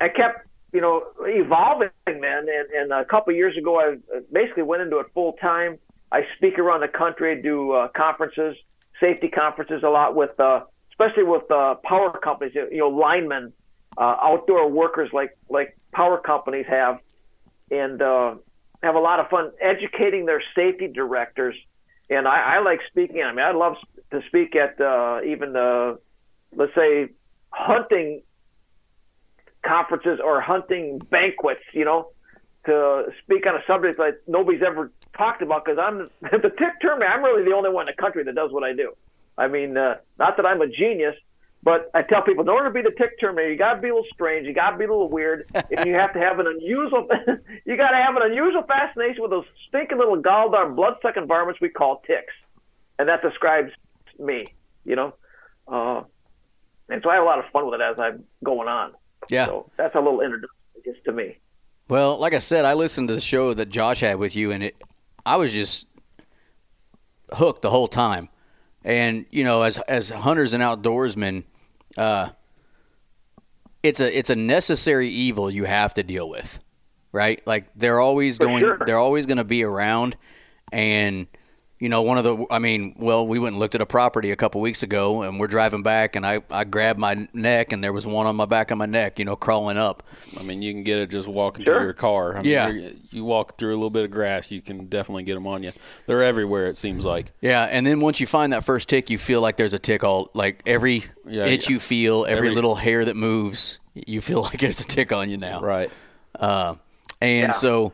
[0.01, 2.47] I kept you know evolving, man.
[2.49, 3.97] And, and a couple years ago, I
[4.33, 5.79] basically went into it full time.
[6.13, 8.57] I speak around the country, do uh, conferences,
[9.01, 12.55] safety conferences a lot with, uh, especially with uh, power companies.
[12.55, 13.53] You know, linemen,
[13.99, 16.99] uh, outdoor workers like like power companies have,
[17.71, 18.35] and uh,
[18.83, 21.57] have a lot of fun educating their safety directors.
[22.11, 23.23] And I, I like speaking.
[23.23, 23.77] I mean, I love
[24.11, 25.99] to speak at uh, even the,
[26.55, 27.09] let's say,
[27.51, 28.23] hunting
[29.67, 31.63] conferences or hunting banquets.
[31.73, 32.11] You know,
[32.67, 37.01] to speak on a subject that nobody's ever talked about because I'm the tick term.
[37.03, 38.93] I'm really the only one in the country that does what I do.
[39.39, 41.15] I mean, uh, not that I'm a genius,
[41.67, 43.89] but I tell people in order to be the tick terminator, you got to be
[43.89, 46.39] a little strange, you got to be a little weird, and you have to have
[46.39, 47.09] an unusual.
[47.67, 51.69] you got to have an unusual fascination with those stinking little gall-darn blood-sucking varmints we
[51.69, 52.33] call ticks,
[53.01, 53.73] and that describes
[54.17, 54.55] me.
[54.85, 55.15] You know,
[55.67, 56.05] uh,
[56.89, 58.93] and so I have a lot of fun with it as I'm going on.
[59.29, 59.47] Yeah.
[59.47, 61.37] So that's a little introduction, just to me.
[61.89, 64.63] Well, like I said, I listened to the show that Josh had with you, and
[64.63, 64.81] it,
[65.25, 65.89] I was just
[67.33, 68.29] hooked the whole time.
[68.85, 71.43] And you know, as as hunters and outdoorsmen,
[71.97, 72.31] uh,
[73.83, 76.59] it's a it's a necessary evil you have to deal with,
[77.13, 77.41] right?
[77.47, 78.79] Like they're always For going, sure.
[78.85, 80.17] they're always going to be around,
[80.73, 81.27] and
[81.79, 84.31] you know, one of the, I mean, well, we went and looked at a property
[84.31, 87.85] a couple weeks ago, and we're driving back, and I I grabbed my neck, and
[87.85, 90.03] there was one on my back of my neck, you know, crawling up.
[90.41, 91.75] I mean, you can get it just walking Sure.
[91.77, 92.37] through your car.
[92.37, 92.69] I mean, Yeah.
[92.69, 95.63] you're- You walk through a little bit of grass, you can definitely get them on
[95.63, 95.73] you.
[96.07, 96.67] They're everywhere.
[96.67, 97.33] It seems like.
[97.41, 100.05] Yeah, and then once you find that first tick, you feel like there's a tick
[100.05, 101.75] all like every Yeah, itch yeah.
[101.75, 105.31] you feel, every, Every- little hair that moves, you feel like there's a tick on
[105.31, 105.61] you now.
[105.63, 105.91] Right.
[106.39, 106.75] Uh,
[107.23, 107.51] and Yeah.
[107.53, 107.93] so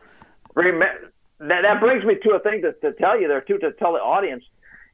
[0.57, 0.89] Remem-
[1.47, 3.93] that, that brings me to a thing to, to tell you there too to tell
[3.93, 4.43] the audience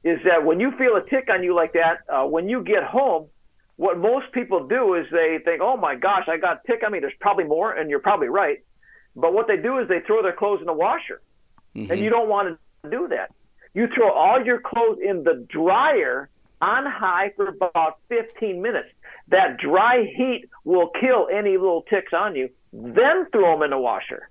[0.04, 2.84] is that when you feel a tick on you like that uh, when you get
[2.84, 3.28] home
[3.76, 6.92] what most people do is they think oh my gosh i got a tick on
[6.92, 7.00] me.
[7.00, 8.60] There's probably more and you're probably right.
[9.16, 11.22] But what they do is they throw their clothes in the washer.
[11.92, 13.32] And you don't want to do that.
[13.74, 16.30] You throw all your clothes in the dryer
[16.62, 18.90] on high for about 15 minutes.
[19.30, 22.50] That dry heat will kill any little ticks on you.
[22.74, 24.30] Then throw them in the washer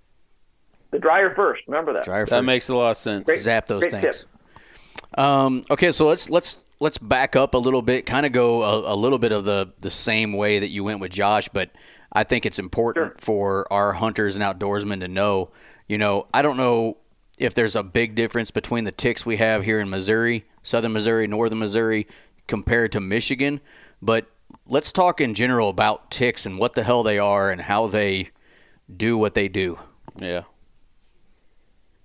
[0.91, 1.63] the dryer first.
[1.67, 2.05] Remember that.
[2.05, 3.25] dryer That first, makes a lot of sense.
[3.27, 3.41] Great.
[3.41, 4.19] zap those great things.
[4.21, 5.19] tip.
[5.19, 8.95] Um, okay, so let's let's let's back up a little bit, kind of go a,
[8.95, 11.71] a little bit of the the same way that you went with Josh, but
[12.13, 13.17] I think it's important Sure.
[13.19, 15.51] for our hunters and outdoorsmen to know.
[15.89, 16.99] You know, I don't know
[17.39, 21.27] if there's a big difference between the ticks we have here in Missouri, southern Missouri,
[21.27, 22.07] northern Missouri.
[22.47, 23.61] compared to Michigan,
[24.01, 24.27] but
[24.67, 28.31] let's talk in general about ticks and what the hell they are and how they
[28.95, 29.79] do what they do.
[30.17, 30.45] Yeah.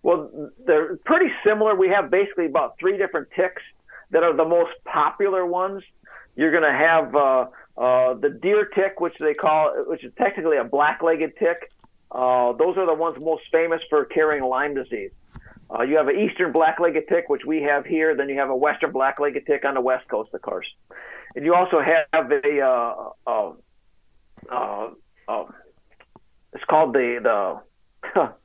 [0.04, 1.76] Well, they're pretty similar.
[1.76, 3.62] We have basically about three different ticks
[4.12, 5.82] that are the most popular ones.
[6.36, 7.46] You're going to have uh,
[7.78, 11.72] uh, the deer tick, which they call, which is technically a black-legged tick.
[12.12, 15.12] Uh, those are the ones most famous for carrying Lyme disease.
[15.74, 18.16] Uh, you have an eastern black-legged tick, which we have here.
[18.16, 20.68] Then you have a western black-legged tick on the west coast, of course.
[21.36, 23.54] And you also have a, uh, uh,
[24.52, 24.90] uh,
[25.28, 25.46] uh,
[26.54, 27.62] it's called the
[28.14, 28.34] the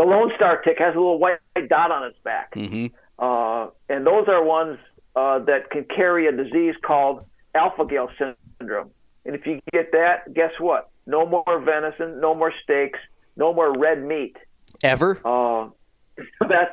[0.00, 2.86] the Lone Star tick has a little white dot on its back, Mm-hmm.
[3.18, 4.78] uh, and those are ones
[5.14, 8.90] uh, that can carry a disease called alpha gal syndrome.
[9.26, 10.88] And if you get that, guess what?
[11.06, 12.98] No more venison, no more steaks,
[13.36, 14.36] no more red meat.
[14.82, 15.20] Ever?
[15.24, 15.68] Uh,
[16.48, 16.72] that's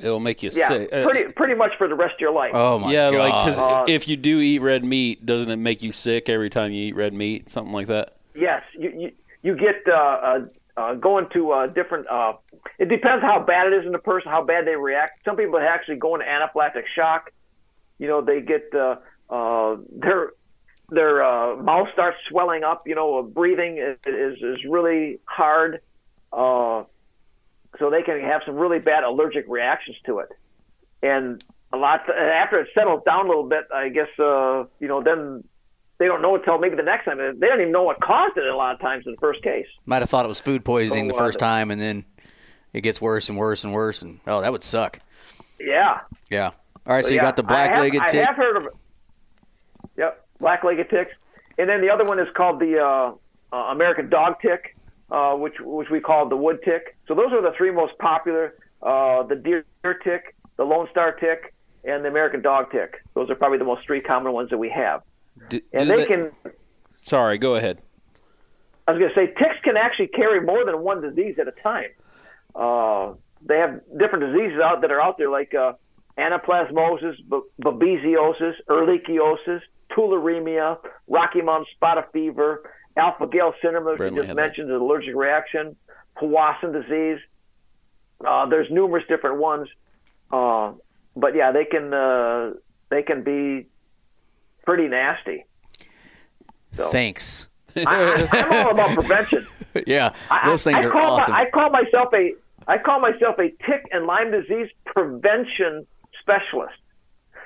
[0.00, 0.92] It'll make you yeah, sick.
[0.92, 2.50] Uh, pretty pretty much for the rest of your life.
[2.52, 3.18] Oh my yeah, god!
[3.18, 6.50] like because Uh, if you do eat red meat, doesn't it make you sick every
[6.50, 7.48] time you eat red meat?
[7.48, 8.16] Something like that.
[8.34, 10.44] Yes, you you, you get uh, uh,
[10.76, 12.08] uh, going to uh, different.
[12.64, 15.24] Uh, it depends how bad it is in the person, how bad they react.
[15.24, 17.30] Some people actually go into anaphylactic shock.
[17.98, 18.96] You know, they get uh,
[19.30, 20.32] uh, their
[20.90, 22.86] their uh, mouth starts swelling up.
[22.86, 25.80] You know, breathing is is, is really hard.
[26.32, 26.84] Uh,
[27.78, 30.28] so they can have some really bad allergic reactions to it.
[31.02, 35.02] And a lot after it settles down a little bit, I guess uh, you know
[35.02, 35.44] then
[35.98, 37.18] they don't know until maybe the next time.
[37.18, 39.66] They don't even know what caused it a lot of times in the first case.
[39.86, 42.04] Might have thought it was food poisoning the So, uh, first time, and then
[42.74, 44.02] it gets worse and worse and worse.
[44.02, 44.98] And oh, that would suck.
[45.58, 46.00] Yeah.
[46.30, 46.50] Yeah.
[46.86, 48.26] All right, so But you yeah, got the I have- black-legged I tick.
[48.26, 48.66] have heard of.
[48.66, 48.72] It.
[49.96, 51.16] Yep, black-legged ticks,
[51.58, 53.12] and then the other one is called the uh,
[53.54, 54.76] uh, American dog tick,
[55.10, 56.96] uh, which which we call the wood tick.
[57.06, 59.64] So those are the three most popular: uh, the deer
[60.02, 63.02] tick, the Lone Star tick, and the American dog tick.
[63.14, 65.02] Those are probably the most three common ones that we have.
[65.48, 66.32] Do, And do they can.
[66.96, 67.80] Sorry, go ahead.
[68.88, 71.52] I was going to say ticks can actually carry more than one disease at a
[71.62, 71.88] time.
[72.54, 73.14] Uh,
[73.46, 75.72] they have different diseases out that are out there, like uh,
[76.18, 84.20] anaplasmosis, b- babesiosis, ehrlichiosis, tularemia, Rocky Mountain spotted fever, alpha gal syndrome, as we just
[84.20, 84.34] had that.
[84.36, 85.76] mentioned, an allergic reaction,
[86.16, 87.18] Powassan disease.
[88.26, 89.68] Uh, there's numerous different ones,
[90.32, 90.72] uh,
[91.16, 92.52] but yeah, they can uh,
[92.88, 93.66] they can be
[94.64, 95.44] pretty nasty.
[96.76, 96.88] So.
[96.88, 97.48] Thanks.
[97.76, 99.46] I, I'm all about prevention.
[99.86, 101.32] yeah, I- those things I are awesome.
[101.32, 102.34] My, I call myself a
[102.66, 105.86] I call myself a tick and Lyme disease prevention
[106.20, 106.74] specialist.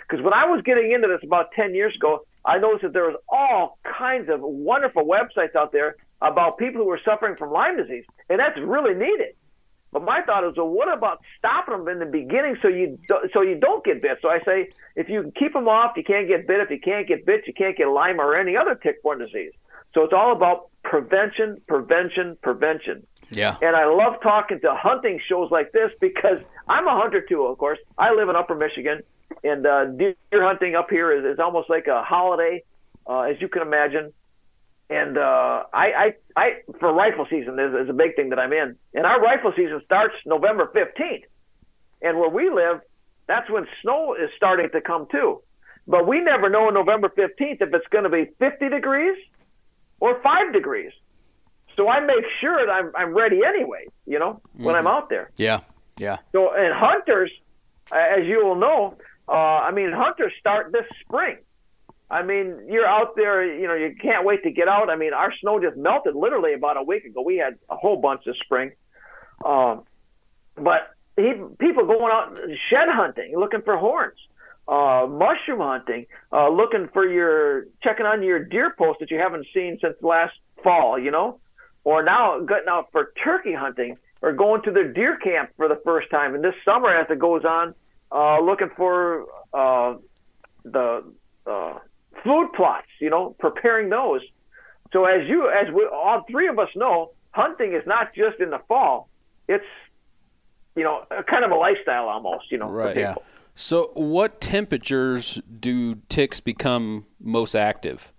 [0.08, 3.04] Because when I was getting into this about ten years ago, I noticed that there
[3.04, 7.76] was all kinds of wonderful websites out there about people who were suffering from Lyme
[7.76, 9.34] disease, and that's really needed.
[9.92, 13.16] But my thought is, well, what about stopping them in the beginning so you do,
[13.32, 14.18] so you don't get bit?
[14.20, 16.60] So I say, if you keep them off, you can't get bit.
[16.60, 19.52] If you can't get bit, you can't get Lyme or any other tick-borne disease.
[19.94, 23.06] So it's all about prevention, prevention, prevention.
[23.30, 23.56] Yeah.
[23.60, 27.58] And I love talking to hunting shows like this because I'm a hunter too, of
[27.58, 27.78] course.
[27.96, 29.02] I live in Upper Michigan,
[29.44, 32.62] and uh, deer hunting up here is, is almost like a holiday,
[33.06, 34.12] uh, as you can imagine.
[34.90, 38.52] And uh, I, I, I, for rifle season is, is a big thing that I'm
[38.52, 38.76] in.
[38.94, 41.24] And our rifle season starts November 15th.
[42.00, 42.80] And where we live,
[43.26, 45.42] that's when snow is starting to come too.
[45.86, 49.16] But we never know on November 15th if it's going to be 50 degrees
[50.00, 50.92] or 5 degrees.
[51.78, 55.30] So I make sure that I'm, I'm ready anyway, you know, when I'm out there.
[55.36, 55.60] Yeah.
[55.96, 56.18] Yeah.
[56.32, 57.30] So, and hunters,
[57.92, 58.96] as you will know,
[59.28, 61.36] uh, I mean, hunters start this spring.
[62.10, 64.90] I mean, you're out there, you know, you can't wait to get out.
[64.90, 67.22] I mean, our snow just melted literally about a week ago.
[67.22, 68.72] We had a whole bunch this spring.
[69.44, 69.84] Um,
[70.56, 74.18] but he, people going out shed hunting, looking for horns,
[74.66, 79.46] uh, mushroom hunting, uh, looking for your, checking on your deer post that you haven't
[79.54, 81.38] seen since last fall, you know,
[81.88, 85.80] or now getting out for turkey hunting or going to their deer camp for the
[85.86, 86.34] first time.
[86.34, 87.74] And this summer, as it goes on,
[88.12, 89.24] uh, looking for
[89.54, 89.94] uh,
[90.64, 91.02] the
[91.46, 91.78] uh,
[92.22, 94.20] food plots, you know, preparing those.
[94.92, 98.50] So as you, as we, all three of us know, hunting is not just in
[98.50, 99.08] the fall.
[99.48, 99.64] It's,
[100.76, 102.98] you know, a kind of a lifestyle almost, you know, Right.
[102.98, 103.14] Yeah.
[103.54, 108.12] So, what temperatures do ticks become most active?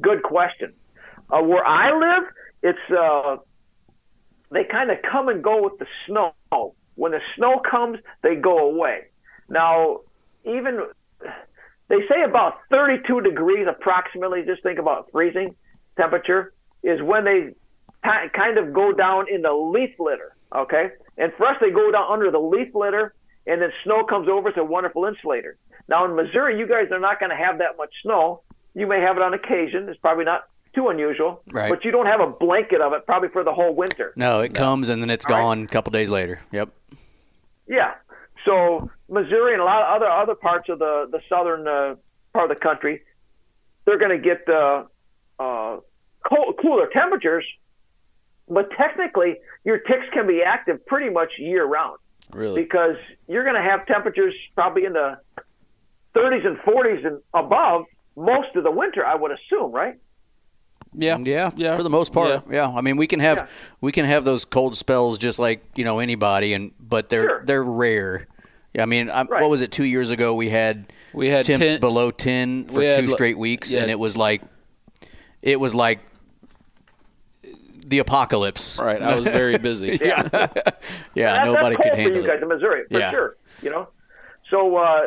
[0.00, 0.74] Good question.
[1.28, 2.28] Uh, where I live,
[2.62, 3.36] it's uh,
[4.50, 6.34] they kind of come and go with the snow.
[6.94, 9.06] When the snow comes, they go away.
[9.48, 10.00] Now,
[10.44, 10.80] even
[11.88, 14.42] they say about 32 degrees approximately.
[14.46, 15.54] Just think about freezing
[15.96, 16.52] temperature
[16.82, 17.54] is when they
[18.04, 20.36] ki- kind of go down in the leaf litter.
[20.54, 23.14] Okay, and for us, they go down under the leaf litter,
[23.46, 24.50] and then snow comes over.
[24.50, 25.56] It's a wonderful insulator.
[25.88, 28.42] Now in Missouri, you guys are not going to have that much snow.
[28.74, 29.88] You may have it on occasion.
[29.88, 30.44] It's probably not
[30.74, 31.70] too unusual, Right.
[31.70, 34.12] but you don't have a blanket of it probably for the whole winter.
[34.16, 35.40] No, it comes and then it's All right.
[35.42, 36.40] gone a couple days later.
[36.52, 36.70] Yep.
[37.68, 37.94] Yeah.
[38.44, 41.94] So Missouri and a lot of other other parts of the the southern uh,
[42.32, 43.02] part of the country,
[43.84, 44.84] they're going to get uh,
[45.38, 45.78] uh,
[46.28, 47.44] cold, cooler temperatures,
[48.48, 51.98] but technically your ticks can be active pretty much year round
[52.32, 52.62] Really?
[52.62, 52.96] because
[53.28, 55.18] you're going to have temperatures probably in the
[56.16, 57.84] 30s and 40s and above
[58.16, 59.96] most of the winter, I would assume, right?
[60.94, 61.18] Yeah.
[61.20, 61.76] Yeah, Yeah.
[61.76, 62.42] for the most part.
[62.48, 62.54] Yeah.
[62.68, 62.76] Yeah.
[62.76, 63.46] I mean, we can have Yeah.
[63.80, 67.42] we can have those cold spells just like you know anybody, and but they're Sure.
[67.46, 68.26] they're rare.
[68.74, 69.40] Yeah, I mean, I, Right.
[69.42, 69.70] what was it?
[69.72, 73.06] Two years ago, we had We had temps 10 below ten for we had two
[73.08, 73.82] li- straight weeks, yeah.
[73.82, 74.42] and it was like
[75.42, 75.98] it was like
[77.86, 78.78] the apocalypse.
[78.78, 79.02] Right.
[79.02, 79.98] I was very busy.
[80.02, 80.46] Yeah, yeah.
[81.14, 82.26] That's- nobody could handle for you it.
[82.32, 83.10] guys in Missouri, for Yeah.
[83.10, 83.36] sure.
[83.60, 83.88] You know,
[84.50, 85.02] so uh,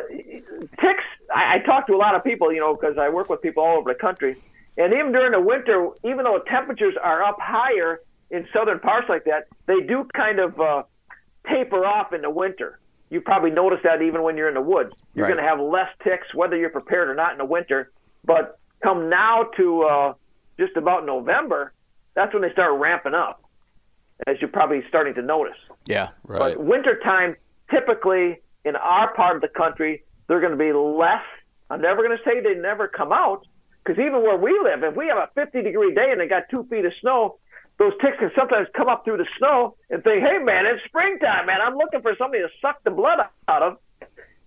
[0.79, 1.03] ticks.
[1.36, 3.63] I, I talk to a lot of people, you know, because I work with people
[3.63, 4.36] all over the country,
[4.78, 8.01] and even during the winter, even though temperatures are up higher
[8.32, 10.84] in southern parts like that, they do kind of uh,
[11.47, 12.80] taper off in the winter.
[13.09, 15.34] You probably notice that even when you're in the woods, you're Right.
[15.36, 17.91] going to have less ticks, whether you're prepared or not in the winter.
[18.26, 20.13] But come now to uh,
[20.59, 21.71] just about November,
[22.15, 23.43] that's when they start ramping up,
[24.28, 25.57] as you're probably starting to notice.
[25.86, 26.55] Yeah, Right.
[26.57, 27.36] But wintertime,
[27.69, 31.21] typically in our part of the country, they're going to be less.
[31.69, 33.45] I'm never going to say they never come out,
[33.86, 36.43] because even where we live, if we have a 50 degree day and they got
[36.53, 37.38] two feet of snow,
[37.77, 41.45] those ticks can sometimes come up through the snow and think, "Hey, man, it's springtime,
[41.45, 41.61] man.
[41.61, 43.77] I'm looking for somebody to suck the blood out of,"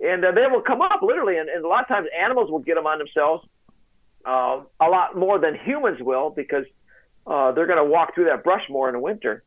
[0.01, 1.39] and uh, they will come up literally.
[1.39, 3.47] And, and a lot of times, animals will get them on themselves
[4.25, 6.65] uh, a lot more than humans will because
[7.27, 9.45] uh, they're going to walk through that brush more in the winter.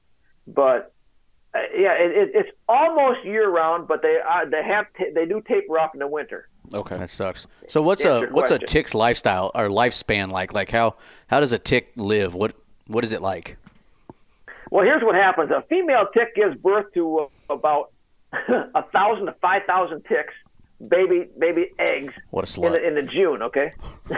[0.48, 0.94] But
[1.54, 5.26] uh, yeah, it, it, it's almost year round, but they are, they have ta they
[5.26, 6.48] do taper off in the winter.
[6.74, 6.98] Okay.
[6.98, 7.48] That sucks.
[7.68, 10.54] So what's a your what's a tick's lifestyle or lifespan like?
[10.54, 10.96] Like how
[11.28, 12.34] how does a tick live?
[12.36, 12.56] What
[12.88, 13.58] what is it like?
[14.70, 17.92] Well, here's what happens: a female tick gives birth to uh, about
[18.34, 20.34] a thousand to five thousand ticks,
[20.88, 23.42] baby baby eggs What a in the, in the June.
[23.44, 23.72] Okay,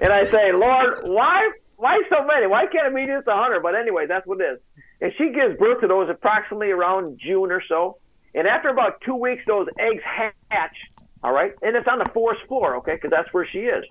[0.00, 2.46] and I say, Lord, why why so many?
[2.46, 3.62] Why can't it be just a hundred?
[3.62, 4.58] But anyway, that's what it is.
[5.02, 7.98] And she gives birth to those approximately around June or so.
[8.34, 10.76] And after about two weeks, those eggs hatch.
[11.22, 12.76] All right, and it's on the forest floor.
[12.76, 13.84] Okay, because that's where she is.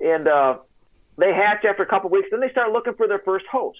[0.00, 0.58] And uh,
[1.16, 2.28] they hatch after a couple weeks.
[2.30, 3.78] Then they start looking for their first host.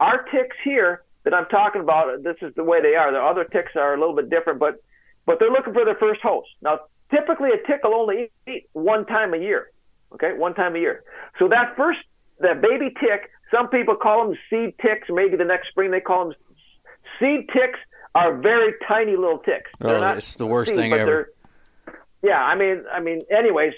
[0.00, 3.12] Our ticks here that I'm talking about, this is the way they are.
[3.12, 4.82] The other ticks are a little bit different, but
[5.26, 6.48] but they're looking for their first host.
[6.60, 6.80] Now,
[7.10, 9.70] typically a tick will only eat one time a year.
[10.12, 11.04] Okay, one time a year.
[11.38, 12.00] So that first
[12.40, 15.08] that baby tick, some people call them seed ticks.
[15.08, 16.34] Maybe the next spring they call them
[17.20, 17.78] seed ticks.
[18.16, 19.72] Are very tiny little ticks.
[19.80, 21.32] They're Oh, it's the worst seed, thing ever.
[22.24, 23.74] They're- Yeah, I mean, I mean, anyways,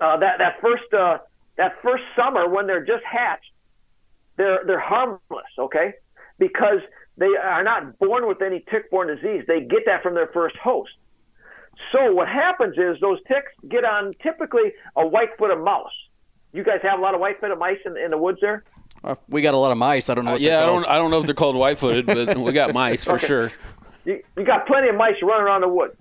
[0.00, 1.18] uh, that that first uh,
[1.56, 3.52] that first summer when they're just hatched,
[4.36, 5.20] they're they're harmless,
[5.58, 5.94] okay,
[6.38, 6.80] because
[7.16, 9.44] they are not born with any tick-borne disease.
[9.46, 10.90] They get that from their first host.
[11.92, 15.92] So what happens is those ticks get on typically a white-footed mouse.
[16.52, 18.64] You guys have a lot of white-footed mice in, in the woods there.
[19.04, 20.10] Uh, we got a lot of mice.
[20.10, 20.32] I don't know.
[20.32, 20.86] What yeah, I don't.
[20.86, 23.26] I don't know if they're called white-footed, but we got mice for Okay.
[23.26, 23.52] sure.
[24.04, 25.94] you, you got plenty of mice running around the woods.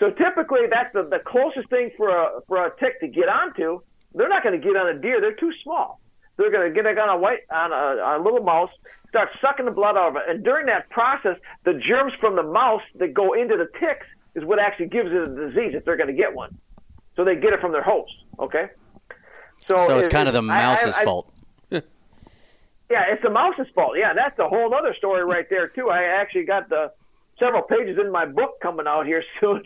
[0.00, 3.80] So typically, that's the, the closest thing for a for a tick to get onto.
[4.14, 6.00] They're not going to get on a deer; they're too small.
[6.36, 8.70] They're going to get on a white on a, on a little mouse,
[9.08, 12.42] start sucking the blood out of it, and during that process, the germs from the
[12.42, 15.96] mouse that go into the ticks is what actually gives it a disease if they're
[15.96, 16.58] going to get one.
[17.14, 18.12] So they get it from their host.
[18.40, 18.66] Okay.
[19.66, 21.30] So it's it- kind of the I- I- mouse's I- fault.
[21.70, 23.92] yeah, it's the mouse's fault.
[23.96, 25.88] Yeah, that's a whole other story right there too.
[25.90, 26.90] I actually got the
[27.38, 29.62] several pages in my book coming out here soon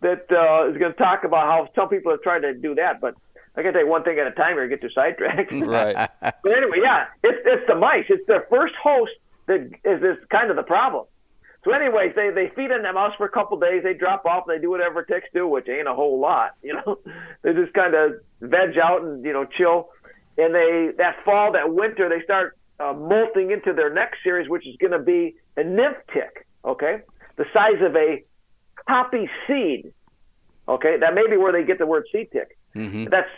[0.00, 3.00] that uh, is going to talk about how some people have tried to do that.
[3.00, 3.14] But
[3.56, 5.52] I to take one thing at a time here, get too sidetracked.
[5.66, 6.10] Right.
[6.20, 8.06] but anyway, yeah, it's it's the mice.
[8.08, 9.12] It's their first host
[9.46, 11.06] that is is kind of the problem.
[11.64, 13.82] So, anyways, they they feed on that mouse for a couple days.
[13.82, 14.44] They drop off.
[14.48, 16.52] and They do whatever ticks do, which ain't a whole lot.
[16.62, 16.98] You know,
[17.42, 19.90] they just kind of veg out and you know chill.
[20.38, 24.66] And they that fall, that winter, they start uh, molting into their next series, which
[24.66, 26.46] is going to be a nymph tick.
[26.64, 27.00] Okay,
[27.36, 28.22] the size of a
[28.86, 29.92] poppy seed.
[30.68, 32.56] Okay, that may be where they get the word seed tick.
[32.74, 33.06] Mm-hmm.
[33.10, 33.28] That's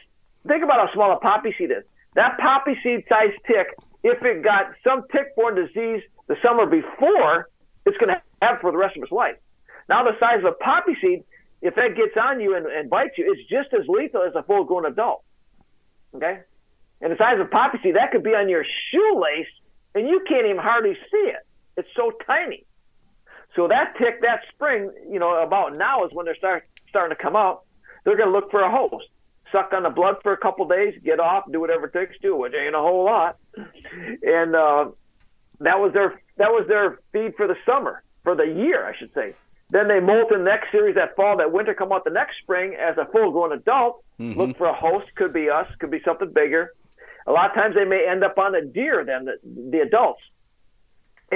[0.47, 1.85] think about how small a poppy seed is.
[2.14, 3.68] That poppy seed sized tick,
[4.03, 7.49] if it got some tick-borne disease the summer before,
[7.87, 9.37] it's going to have for the rest of its life.
[9.89, 11.25] Now, the size of a poppy seed,
[11.61, 14.43] if that gets on you and, and bites you, it's just as lethal as a
[14.43, 15.22] full-grown adult.
[16.14, 16.41] Okay,
[17.01, 19.49] and the size of a poppy seed that could be on your shoelace,
[19.95, 21.47] and you can't even hardly see it.
[21.77, 22.64] It's so tiny.
[23.57, 27.23] So that tick that spring, you know, about now is when they're start, starting to
[27.23, 27.65] come out.
[28.05, 29.07] they're going to look for a host,
[29.51, 32.37] suck on the blood for a couple days, get off, do whatever it takes to,
[32.37, 33.39] which ain't a whole lot.
[33.57, 34.91] And uh,
[35.61, 39.13] that was their that was their feed for the summer, for the year, I should
[39.15, 39.35] say.
[39.71, 42.35] Then they molt in the next series that fall, that winter, come out the next
[42.43, 44.05] spring as a full-grown adult.
[44.21, 44.39] Mm-hmm.
[44.39, 46.73] Look for a host, could be us, could be something bigger.
[47.27, 49.39] A lot of times they may end up on a deer than the,
[49.71, 50.21] the adults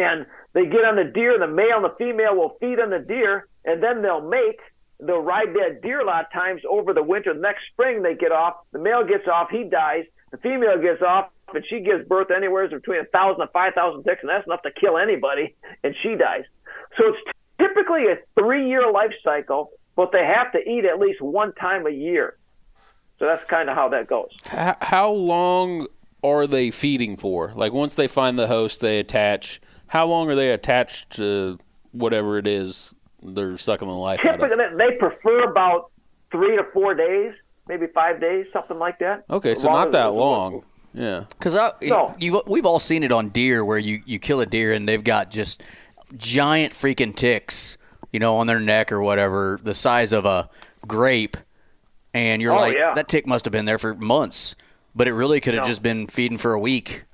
[0.03, 1.39] and they get on the deer.
[1.39, 4.61] The male and the female will feed on the deer, and then they'll mate.
[5.01, 7.33] They'll ride that deer a lot of times over the winter.
[7.33, 8.55] The next spring they get off.
[8.73, 9.49] The male gets off.
[9.51, 10.05] He dies.
[10.31, 14.05] The female gets off, and she gives birth anywhere between a thousand and five thousand
[14.05, 15.55] ticks, and that's enough to kill anybody.
[15.85, 16.45] And she dies.
[16.97, 17.19] So it's
[17.59, 21.91] typically a three-year life cycle, but they have to eat at least one time a
[21.91, 22.37] year.
[23.19, 24.31] So that's kind of how that goes.
[24.47, 25.89] How long
[26.23, 27.53] are they feeding for?
[27.55, 29.61] Like once they find the host, they attach.
[29.89, 31.59] How long are they attached to
[31.93, 34.79] whatever it is they're sucking the life out Typically, of?
[34.79, 35.91] they prefer about
[36.31, 37.35] three to four days,
[37.67, 39.25] maybe five days, something like that.
[39.29, 40.63] Okay, so not that than- long.
[40.95, 41.25] Yeah.
[41.31, 42.15] Because I, No.
[42.19, 45.03] you, we've all seen it on deer where you, you kill a deer and they've
[45.05, 45.63] got just
[46.17, 47.77] giant freaking ticks,
[48.13, 50.49] you know, on their neck or whatever, the size of a
[50.87, 51.37] grape,
[52.15, 52.95] and you're Oh, like, yeah.
[52.95, 54.55] that tick must have been there for months,
[54.95, 55.69] but it really could have No.
[55.69, 57.05] just been feeding for a week,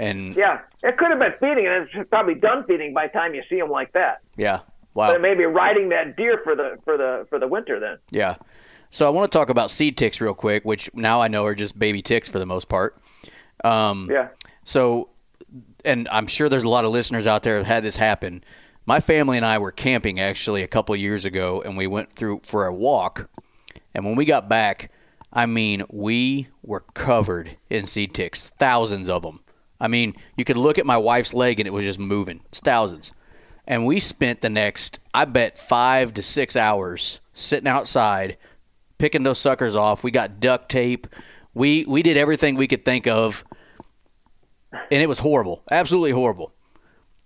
[0.00, 3.34] and Yeah, it could have been feeding, and it's probably done feeding by the time
[3.34, 4.20] you see them like that.
[4.36, 4.60] yeah,
[4.94, 7.98] wow, it may be riding that deer for the for the for the winter then.
[8.10, 8.36] yeah.
[8.92, 11.54] So I want to talk about seed ticks real quick, which now I know are
[11.54, 12.98] just baby ticks for the most part.
[13.62, 14.28] Um, Yeah.
[14.64, 15.10] So,
[15.84, 18.42] and I'm sure there's a lot of listeners out there who have had this happen.
[18.86, 22.40] My family and I were camping actually a couple years ago, and we went through
[22.42, 23.30] for a walk.
[23.94, 24.90] And when we got back,
[25.32, 29.38] I mean, we were covered in seed ticks, thousands of them.
[29.80, 32.40] I mean, you could look at my wife's leg and it was just moving.
[32.46, 33.12] It's thousands.
[33.66, 38.36] And we spent the next, I bet, five to six hours sitting outside,
[38.98, 40.02] picking those suckers off.
[40.02, 41.06] We got duct tape.
[41.54, 43.44] We we did everything we could think of
[44.72, 46.52] and it was horrible, absolutely horrible.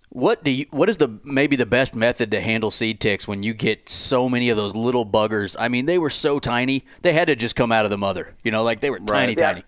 [0.09, 0.65] What do you?
[0.71, 4.29] What is the maybe the best method to handle seed ticks when you get so
[4.29, 5.55] many of those little buggers?
[5.59, 8.33] I mean, they were so tiny; they had to just come out of the mother.
[8.43, 9.47] You know, like they were tiny, Yeah.
[9.53, 9.63] tiny.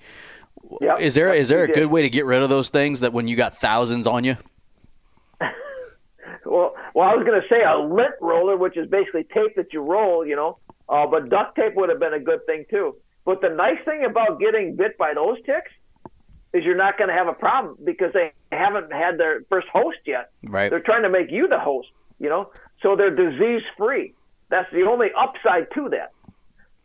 [0.81, 0.97] Yeah.
[0.97, 3.27] Is there is there a good way to get rid of those things that when
[3.27, 4.37] you got thousands on you?
[6.45, 9.73] Well, well, I was going to say a lint roller, which is basically tape that
[9.73, 10.59] you roll, you know.
[10.87, 12.95] Uh, but duct tape would have been a good thing too.
[13.25, 15.69] But the nice thing about getting bit by those ticks
[16.53, 19.97] is you're not going to have a problem because they haven't had their first host
[20.05, 20.31] yet.
[20.43, 20.69] Right.
[20.69, 21.89] They're trying to make you the host,
[22.19, 22.51] you know.
[22.81, 24.13] So they're disease free.
[24.49, 26.13] That's the only upside to that.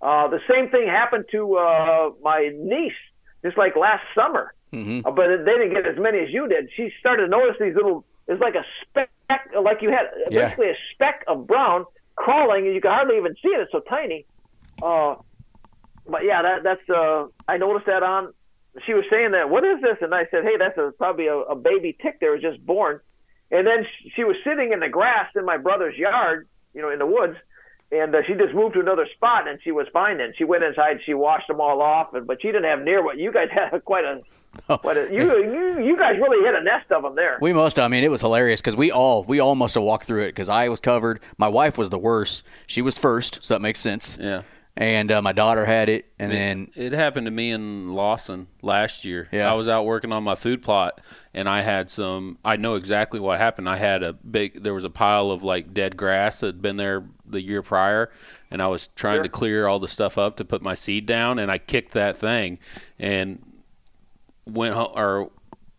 [0.04, 2.92] Uh, the same thing happened to uh, my niece
[3.44, 4.54] just like last summer.
[5.04, 6.70] Uh, but they didn't get as many as you did.
[6.76, 8.04] She started to notice these little.
[8.26, 9.10] It's like a speck,
[9.60, 10.44] like you had Yeah.
[10.44, 11.84] basically a speck of brown
[12.16, 13.60] crawling, and you can hardly even see it.
[13.60, 14.24] It's so tiny.
[14.82, 15.16] Uh,
[16.08, 16.88] but yeah, that that's.
[16.88, 18.32] Uh, I noticed that on.
[18.86, 19.50] She was saying that.
[19.50, 19.98] What is this?
[20.00, 23.00] And I said, hey, that's a, probably a, a baby tick that was just born.
[23.50, 26.88] And then sh- she was sitting in the grass in my brother's yard, you know,
[26.90, 27.36] in the woods,
[27.92, 30.18] and uh, she just moved to another spot, and she was fine.
[30.18, 32.80] Then she went inside, and she washed them all off, and but she didn't have
[32.82, 33.84] near what you guys had.
[33.84, 37.38] Quite a, quite a you, you you guys really hit a nest of them there.
[37.40, 37.78] We must.
[37.78, 40.28] I mean, it was hilarious because we all we all must have walked through it
[40.28, 41.20] because I was covered.
[41.36, 42.42] My wife was the worst.
[42.66, 44.16] She was first, so that makes sense.
[44.20, 44.42] Yeah.
[44.74, 49.04] And uh, my daughter had it, and then It happened to me in Lawson last
[49.04, 49.28] year.
[49.30, 49.50] Yeah.
[49.50, 51.00] I was out working on my food plot
[51.34, 53.68] and I had some I know exactly what happened.
[53.68, 56.78] I had a big there was a pile of like dead grass that had been
[56.78, 58.10] there the year prior
[58.50, 61.38] and I was trying to clear all the stuff up to put my seed down
[61.38, 62.58] and I kicked that thing
[62.98, 63.42] and
[64.46, 65.30] went home or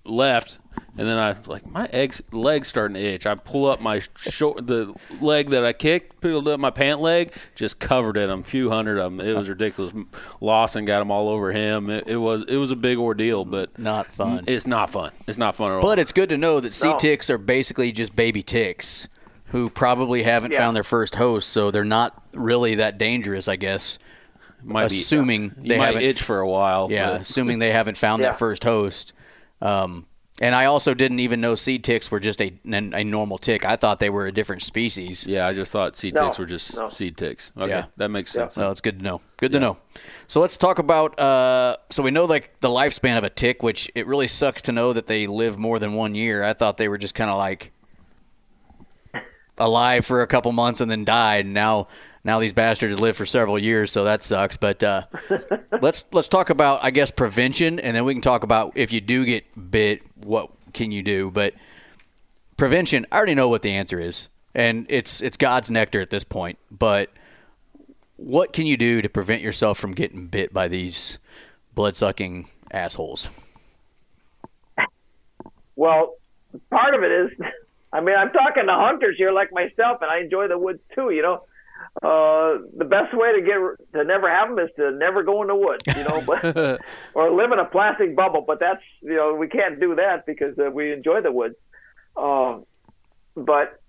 [0.05, 0.59] left
[0.97, 3.25] and then I was like my eggs legs starting to itch.
[3.25, 7.31] I pull up my short the leg that I kicked, pulled up my pant leg,
[7.55, 8.29] just covered it.
[8.29, 9.19] A few hundred of them.
[9.25, 9.93] It was ridiculous.
[10.41, 11.89] Lawson got them all over him.
[11.89, 14.43] It, it was it was a big ordeal, but not fun.
[14.47, 15.11] it's not fun.
[15.27, 15.81] It's not fun at all.
[15.81, 16.97] But it's good to know that seed No.
[16.99, 19.07] ticks are basically just baby ticks
[19.45, 20.57] who probably haven't Yeah.
[20.59, 23.99] found their first host, so they're not really that dangerous, I guess.
[24.65, 26.87] might be- assuming they might haven't- itch for a while.
[26.89, 28.29] Yeah, but- assuming they haven't found Yeah.
[28.29, 29.11] that first host.
[29.61, 30.05] Um,
[30.43, 33.63] and I also didn't even know seed ticks were just a, a normal tick.
[33.63, 35.25] I thought they were a different species.
[35.25, 35.47] yeah.
[35.47, 36.89] I just thought seed No, ticks were just no.
[36.89, 37.53] seed ticks.
[37.57, 37.85] Okay, Yeah.
[37.95, 38.55] that makes sense.
[38.55, 39.21] So it's good to know.
[39.37, 39.77] Good to know.
[40.27, 41.17] So let's talk about.
[41.17, 44.71] Uh, so we know like the lifespan of a tick, which it really sucks to
[44.73, 46.43] know that they live more than one year.
[46.43, 47.71] I thought they were just kind of like
[49.57, 51.45] alive for a couple months and then died.
[51.45, 51.87] And now,
[52.23, 54.57] now these bastards live for several years, so that sucks.
[54.57, 55.03] But uh,
[55.81, 59.01] let's let's talk about I guess prevention, and then we can talk about if you
[59.01, 61.29] do get bit, what can you do?
[61.31, 61.53] But
[62.57, 66.23] prevention, I already know what the answer is, and it's it's God's nectar at this
[66.23, 66.57] point.
[66.71, 67.09] But
[68.15, 71.19] what can you do to prevent yourself from getting bit by these
[71.75, 73.29] blood sucking assholes?
[75.75, 76.15] Well,
[76.69, 77.31] part of it is,
[77.93, 81.09] I mean, I'm talking to hunters here like myself, and I enjoy the woods too.
[81.09, 81.43] You know,
[82.01, 85.47] uh, the best way to get to never have them is to never go in
[85.47, 85.83] the woods.
[85.95, 86.81] You know, but
[87.13, 88.43] or live in a plastic bubble.
[88.45, 91.55] But that's you know we can't do that because uh, we enjoy the woods.
[92.17, 92.65] Um,
[93.35, 93.79] but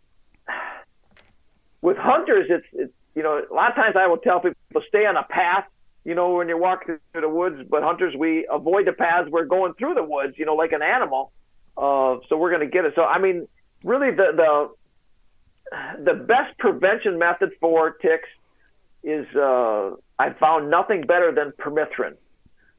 [1.80, 5.06] with hunters, it's it's you know a lot of times I will tell people stay
[5.06, 5.64] on a path.
[6.04, 9.30] You know, when you're walking through the woods, but hunters we avoid the paths.
[9.30, 10.34] We're going through the woods.
[10.36, 11.32] You know, like an animal.
[11.74, 12.92] Uh, so we're going to get it.
[12.94, 13.48] So I mean,
[13.82, 14.68] really, the the
[16.02, 18.28] the best prevention method for ticks
[19.02, 22.14] is uh, I found nothing better than permethrin,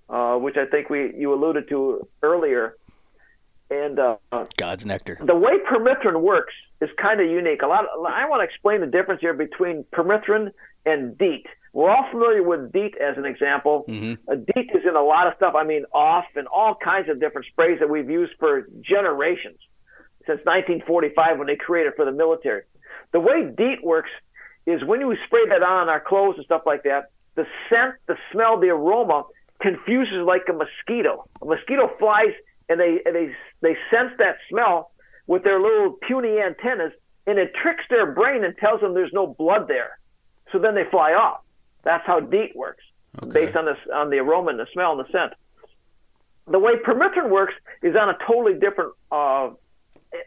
[0.09, 2.75] uh, which I think we you alluded to earlier.
[3.69, 4.17] And uh,
[4.57, 5.17] God's nectar.
[5.25, 7.61] the way permethrin works is kind of unique.
[7.63, 7.85] A lot.
[8.07, 10.51] I want to explain the difference here between permethrin
[10.85, 11.47] and DEET.
[11.73, 13.85] We're all familiar with DEET as an example.
[14.31, 15.55] Uh, DEET is in a lot of stuff.
[15.57, 19.57] I mean, off and all kinds of different sprays that we've used for generations
[20.27, 22.63] since 1945 when they created it for the military.
[23.15, 24.09] The way DEET works
[24.65, 28.17] is when you spray that on our clothes and stuff like that, the scent, the
[28.29, 29.23] smell, the aroma
[29.61, 31.23] confuses like a mosquito.
[31.41, 32.33] A mosquito flies
[32.67, 34.91] and they and they they sense that smell
[35.27, 36.91] with their little puny antennas,
[37.25, 39.97] and it tricks their brain and tells them there's no blood there.
[40.51, 41.39] So then they fly off.
[41.85, 42.83] That's how DEET works,
[43.31, 45.31] based on the on the aroma and the smell and the scent.
[46.47, 49.51] The way permethrin works is on a totally different uh,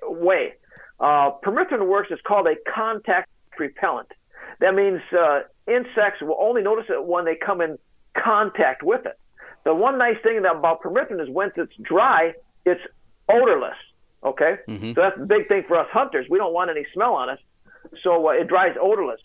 [0.04, 0.54] way.
[1.00, 3.28] Uh, permethrin works is called a contact
[3.58, 4.08] repellent.
[4.60, 7.78] That means uh, insects will only notice it when they come in
[8.16, 9.18] contact with it.
[9.64, 12.32] The one nice thing about permethrin is once it's dry,
[12.64, 12.80] it's
[13.28, 13.76] odorless.
[14.24, 14.56] Okay,
[14.94, 16.26] so that's the big thing for us hunters.
[16.28, 17.38] We don't want any smell on us,
[18.02, 19.20] so uh, it dries odorless.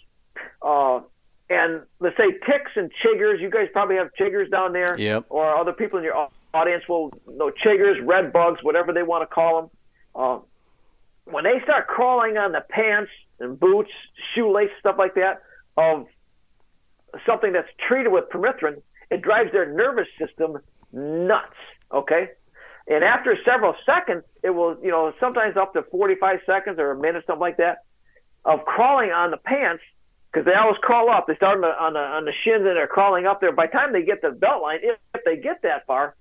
[0.61, 0.99] Uh,
[1.49, 3.41] and let's say ticks and chiggers.
[3.41, 5.25] You guys probably have chiggers down there, Yep.
[5.29, 9.33] or other people in your audience will know chiggers, red bugs, whatever they want to
[9.33, 9.71] call
[10.15, 10.41] them.
[11.25, 13.91] When they start crawling on the pants and boots,
[14.33, 15.41] shoelace, stuff like that,
[15.77, 16.07] of
[17.25, 20.57] something that's treated with permethrin, it drives their nervous system
[20.91, 21.55] nuts.
[21.91, 22.29] Okay,
[22.87, 26.99] and after several seconds, it will, you know, sometimes up to 45 seconds or a
[26.99, 27.85] minute, something like that,
[28.43, 29.83] of crawling on the pants
[30.31, 31.27] because they always crawl up.
[31.27, 33.51] They start on the, on the on the shins and they're crawling up there.
[33.53, 36.15] By the time they get the belt line, if, if they get that far,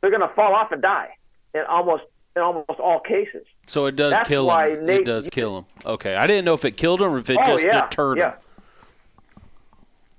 [0.00, 1.10] they're going to fall off and die
[1.52, 2.04] in almost
[2.36, 3.44] in almost all cases.
[3.66, 4.84] So it does That's kill him.
[4.84, 5.64] Nate- it does kill him.
[5.86, 8.18] Okay, I didn't know if it killed him or if it oh just yeah, deterred
[8.18, 8.32] yeah.
[8.32, 8.38] him.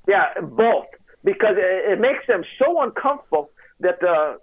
[0.08, 0.86] Yeah, both
[1.24, 4.38] because it, it makes them so uncomfortable that uh,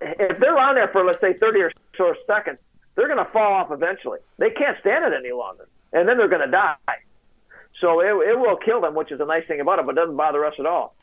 [0.00, 2.58] if they're on there for let's say 30 or so seconds,
[2.94, 4.18] they're going to fall off eventually.
[4.38, 6.76] They can't stand it any longer, and then they're going to die.
[7.80, 10.00] So it, it will kill them, which is a nice thing about it, but it
[10.00, 10.94] doesn't bother us at all.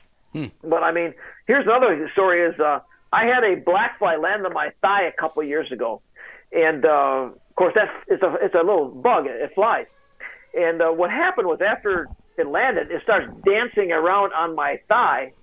[0.63, 1.13] But I mean,
[1.47, 2.81] here's another story: is uh,
[3.13, 6.01] I had a black fly land on my thigh a couple years ago,
[6.55, 9.25] and uh, of course that's it's a it's a little bug.
[9.27, 9.85] It, flies,
[10.53, 15.33] and uh, what happened was after it landed, it starts dancing around on my thigh.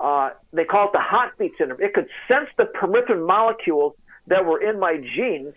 [0.00, 1.80] Uh, they call it the hot beat syndrome.
[1.80, 3.94] It could sense the permethrin molecules
[4.28, 5.54] that were in my jeans,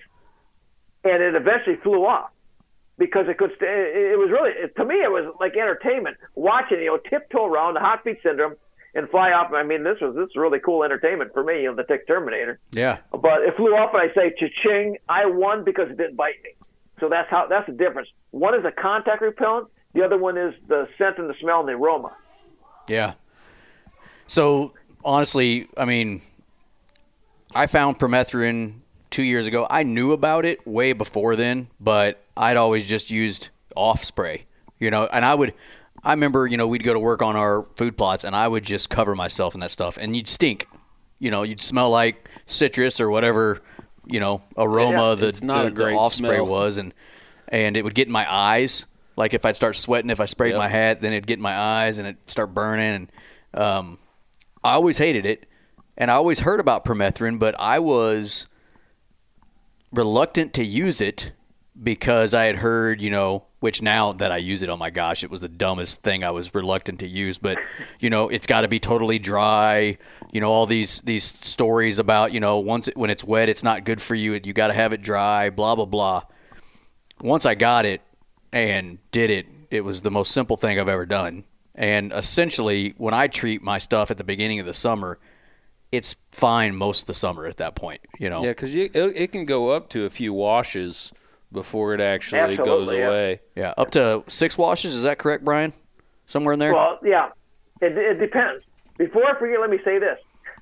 [1.04, 2.32] and it eventually flew off
[2.98, 3.52] because it could.
[3.52, 7.76] St- it, was really to me it was like entertainment watching you know tiptoe around
[7.76, 8.56] the hot beat syndrome
[8.98, 9.54] and fly off.
[9.54, 12.08] I mean this was this was really cool entertainment for me, you know, the Tick
[12.08, 12.60] Terminator.
[12.72, 12.98] Yeah.
[13.12, 14.98] But it flew off, and I say cha-ching.
[15.08, 16.50] I won because it didn't bite me.
[17.00, 18.10] So that's how that's the difference.
[18.32, 19.68] One is a contact repellent.
[19.94, 22.12] The other one is the scent and the smell and the aroma.
[22.90, 23.14] Yeah.
[24.26, 24.74] So
[25.06, 26.22] honestly, I mean,
[27.56, 29.66] I found permethrin two years ago.
[29.70, 34.46] I knew about it way before then, but I'd always just used off spray,
[34.80, 35.08] you know.
[35.12, 35.54] And I would,
[36.08, 38.64] I remember, you know, we'd go to work on our food plots, and I would
[38.64, 40.66] just cover myself in that stuff, and you'd stink,
[41.20, 43.62] you know, you'd smell like citrus or whatever,
[44.06, 46.94] you know, aroma Yeah, the, the, the off spray was, and
[47.50, 48.86] and it would get in my eyes.
[49.18, 50.60] Like if I'd start sweating, if I sprayed Yep.
[50.60, 53.10] my hat, then it'd get in my eyes and it'd start burning.
[53.54, 54.00] And um,
[54.64, 55.46] I always hated it,
[55.98, 58.48] and I always heard about permethrin, but I was
[59.92, 61.34] reluctant to use it
[61.84, 65.24] because I had heard, you know, which now that I use it, oh my gosh,
[65.24, 67.38] it was the dumbest thing I was reluctant to use.
[67.38, 67.58] But
[68.00, 69.98] you know, it's got to be totally dry.
[70.32, 73.64] You know, all these these stories about you know once it, when it's wet, it's
[73.64, 74.34] not good for you.
[74.34, 75.50] You got to have it dry.
[75.50, 76.24] Blah blah blah.
[77.22, 78.02] Once I got it
[78.54, 81.44] and did it, it was the most simple thing I've ever done.
[81.74, 85.20] And essentially, when I treat my stuff at the beginning of the summer,
[85.92, 88.02] it's fine most of the summer at that point.
[88.20, 91.12] You know, Yeah, because it, it can go up to a few washes
[91.52, 93.08] before it actually goes yeah.
[93.08, 93.42] away.
[93.56, 94.96] Yeah, up to six washes.
[94.96, 95.74] Is that correct, Brian?
[96.28, 96.74] somewhere in there.
[96.76, 97.30] Well, yeah,
[97.82, 98.64] it, it depends.
[98.98, 100.20] Before I forget, let me say this: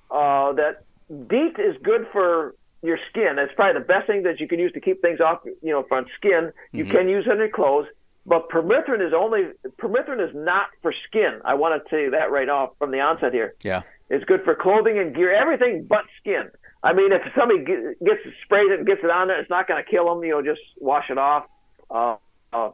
[0.09, 3.35] uh, that DEET is good for your skin.
[3.37, 5.83] It's probably the best thing that you can use to keep things off, you know,
[5.83, 6.53] from skin.
[6.71, 7.87] You can use it on your clothes,
[8.25, 11.41] but permethrin is only permethrin is not for skin.
[11.43, 13.55] I want to tell you that right off from the onset here.
[13.63, 13.81] yeah.
[14.07, 16.51] It's good for clothing and gear, everything but skin.
[16.85, 19.83] I mean, if somebody gets sprays it and gets it on there, it's not going
[19.83, 20.23] to kill them.
[20.23, 21.45] You know, just wash it off.
[21.89, 22.17] Uh,
[22.53, 22.69] uh,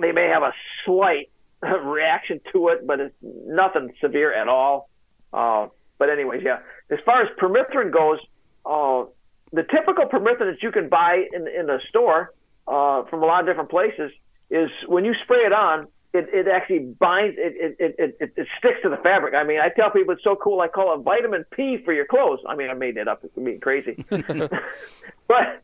[0.00, 0.52] they may have a
[0.84, 1.30] slight
[1.62, 4.90] reaction to it, but it's nothing severe at all.
[5.32, 6.58] Uh, but anyways, yeah.
[6.90, 8.18] As far as permethrin goes,
[8.66, 9.08] uh,
[9.52, 12.34] the typical permethrin that you can buy in in the store
[12.66, 14.10] uh, from a lot of different places
[14.50, 18.46] is when you spray it on, it, it actually binds, it, it, it, it, it
[18.58, 19.34] sticks to the fabric.
[19.34, 22.06] I mean, I tell people it's so cool, I call it vitamin P for your
[22.06, 22.38] clothes.
[22.48, 24.04] I mean, I made that up, it's being crazy.
[24.08, 25.62] but,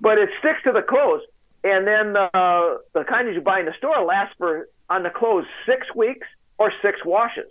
[0.00, 1.22] but it sticks to the clothes.
[1.64, 5.10] And then uh, the kind that you buy in the store lasts for, on the
[5.10, 6.26] clothes, six weeks
[6.58, 7.50] or six washes.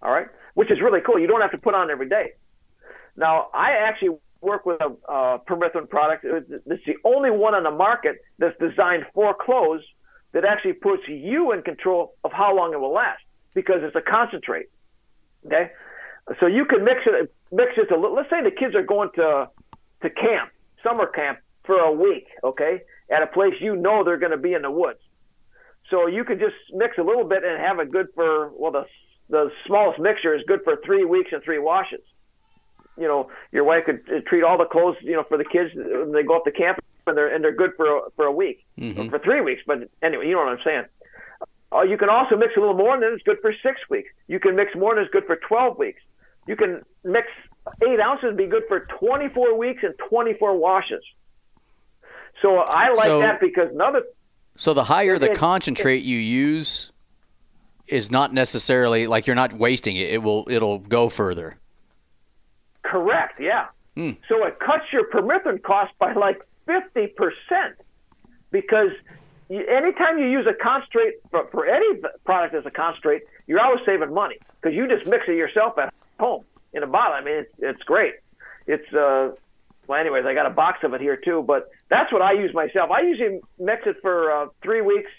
[0.00, 0.28] All right?
[0.54, 1.18] Which is really cool.
[1.18, 2.32] You don't have to put on every day.
[3.14, 6.24] Now, I actually work with a uh, permethrin product.
[6.24, 9.82] It's the only one on the market that's designed for clothes
[10.36, 13.22] that actually puts you in control of how long it will last
[13.54, 14.66] because it's a concentrate.
[15.46, 15.70] Okay,
[16.38, 17.32] so you can mix it.
[17.50, 17.98] Mix it to.
[17.98, 19.48] Let's say the kids are going to
[20.02, 20.50] to camp,
[20.82, 22.26] summer camp for a week.
[22.44, 24.98] Okay, at a place you know they're going to be in the woods.
[25.88, 28.84] So you can just mix a little bit and have it good for well the
[29.30, 32.02] the smallest mixture is good for three weeks and three washes
[32.98, 35.70] you know, your wife could uh, treat all the clothes, you know, for the kids
[35.74, 38.32] when they go up to camp, and they're and they're good for a, for a
[38.32, 39.62] week, or for three weeks.
[39.66, 40.84] But anyway, you know what I'm saying.
[41.72, 44.08] Uh, you can also mix a little more, and then it's good for six weeks.
[44.28, 46.00] You can mix more, and it's good for 12 weeks.
[46.46, 47.26] You can mix
[47.86, 51.02] eight ounces and be good for 24 weeks and 24 washes.
[52.40, 54.02] So I like So- that because another
[54.54, 56.92] So the higher the It- concentrate you use
[57.88, 60.10] is not necessarily like you're not wasting it.
[60.12, 61.56] It will it'll go further.
[62.82, 63.40] Correct.
[63.40, 63.66] Yeah.
[64.28, 67.76] So it cuts your permethrin cost by like fifty percent
[68.50, 68.90] because
[69.48, 73.80] you, anytime you use a concentrate for, for any product as a concentrate, you're always
[73.86, 77.14] saving money because you just mix it yourself at home in a bottle.
[77.14, 78.14] I mean, it's, it's great.
[78.66, 79.30] It's uh,
[79.86, 82.52] well, anyways, I got a box of it here too, but that's what I use
[82.52, 82.90] myself.
[82.90, 85.10] I usually mix it for uh, three weeks,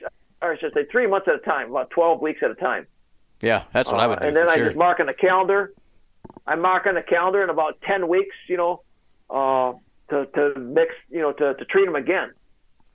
[0.41, 2.85] or I should say three months at a time, about twelve weeks at a time.
[3.41, 4.27] Yeah, that's what I would Uh, do.
[4.27, 4.65] and then I sure.
[4.65, 5.71] just mark on the calendar.
[6.45, 8.81] I mark on the calendar in about ten weeks, you know,
[9.29, 9.73] uh,
[10.09, 12.31] to to mix, you know, to to treat them again.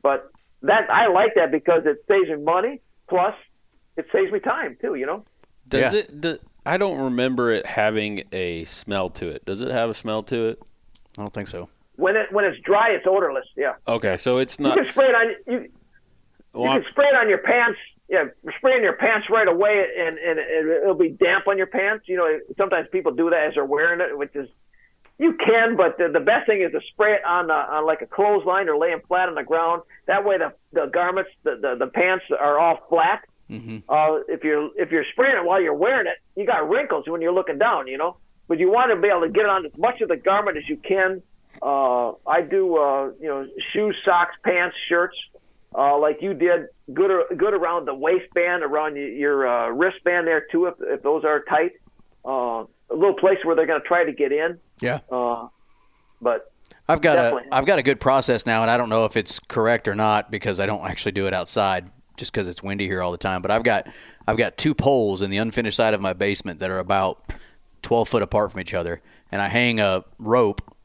[0.02, 0.30] But
[0.62, 2.80] that I like that because it saves me money.
[3.08, 3.34] Plus,
[3.96, 4.94] it saves me time too.
[4.94, 5.24] You know.
[5.68, 6.00] Does Yeah.
[6.00, 6.20] it?
[6.20, 9.44] Do, I don't remember it having a smell to it.
[9.44, 10.62] Does it have a smell to it?
[11.18, 11.68] I don't think so.
[11.96, 13.46] When it when it's dry, it's odorless.
[13.56, 13.74] Yeah.
[13.86, 14.76] Okay, so it's not.
[14.76, 14.84] You not.
[14.84, 15.68] can spray it on you.
[16.54, 17.78] well, You can spray it on your pants.
[18.08, 18.24] Yeah,
[18.58, 22.04] spray it in your pants right away, and and it'll be damp on your pants.
[22.08, 24.48] You know, sometimes people do that as they're wearing it, which is
[25.18, 28.02] you can, but the, the best thing is to spray it on uh, on like
[28.02, 29.82] a clothesline or lay them flat on the ground.
[30.06, 33.24] That way, the the garments, the the, the pants are all flat.
[33.50, 37.06] mhm Uh, if you're if you're spraying it while you're wearing it, you got wrinkles
[37.08, 38.16] when you're looking down, you know.
[38.48, 40.56] But you want to be able to get it on as much of the garment
[40.56, 41.22] as you can.
[41.62, 45.16] Uh, I do, uh, you know, shoes, socks, pants, shirts,
[45.74, 46.66] uh, like you did.
[46.92, 51.24] Good, good around the waistband, around y- your uh, wristband there too, if if those
[51.24, 51.72] are tight.
[52.24, 54.58] Uh, a little place where they're going to try to get in.
[54.80, 55.00] Yeah.
[55.10, 55.48] Uh,
[56.20, 56.52] but
[56.88, 57.48] I've got Definitely.
[57.50, 59.94] a I've got a good process now, and I don't know if it's correct or
[59.94, 63.18] not because I don't actually do it outside just because it's windy here all the
[63.18, 63.42] time.
[63.42, 63.88] But I've got
[64.26, 67.32] I've got two poles in the unfinished side of my basement that are about
[67.82, 70.76] twelve foot apart from each other, and I hang a rope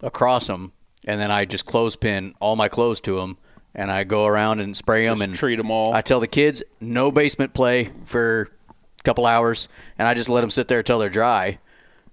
[0.00, 0.72] across them,
[1.04, 3.38] and then I just clothespin all my clothes to them,
[3.74, 5.94] and I go around and spray them and treat them all.
[5.94, 8.61] I tell the kids no basement play for a
[9.02, 11.58] couple hours, and I just let them sit there till they're dry.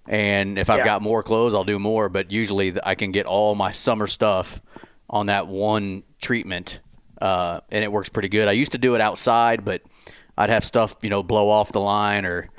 [0.08, 0.86] And if I've Yeah.
[0.86, 2.10] got more clothes, I'll do more.
[2.10, 4.62] But usually, I can get all my summer stuff
[5.10, 6.80] on that one treatment,
[7.22, 8.48] uh, and it works pretty good.
[8.48, 9.82] I used to do it outside, but
[10.38, 12.50] I'd have stuff, you know, blow off the line or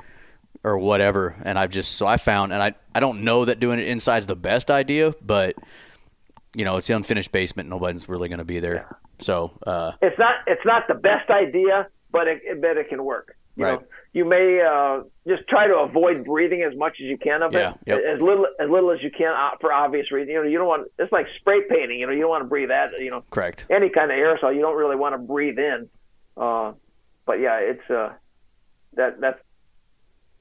[0.63, 1.35] or whatever.
[1.43, 4.19] And I've just so I found, and I I don't know that doing it inside
[4.19, 5.55] is the best idea, but
[6.55, 7.69] you know, it's the unfinished basement.
[7.69, 8.97] Nobody's really going to be there.
[9.19, 13.03] So uh, it's not it's not the best idea, but it, it but it can
[13.03, 13.35] work.
[13.55, 13.79] You Right.
[13.79, 17.53] know, you may uh, just try to avoid breathing as much as you can of
[17.53, 17.99] Yeah, it, yep.
[18.15, 20.31] as little as little as you can uh, for obvious reasons.
[20.31, 21.99] You know, you don't want it's like spray painting.
[21.99, 22.99] You know, you don't want to breathe that.
[22.99, 23.65] You know, correct.
[23.69, 25.89] any kind of aerosol you don't really want to breathe in.
[26.35, 26.73] Uh,
[27.25, 28.11] but yeah, it's uh,
[28.95, 29.39] that that's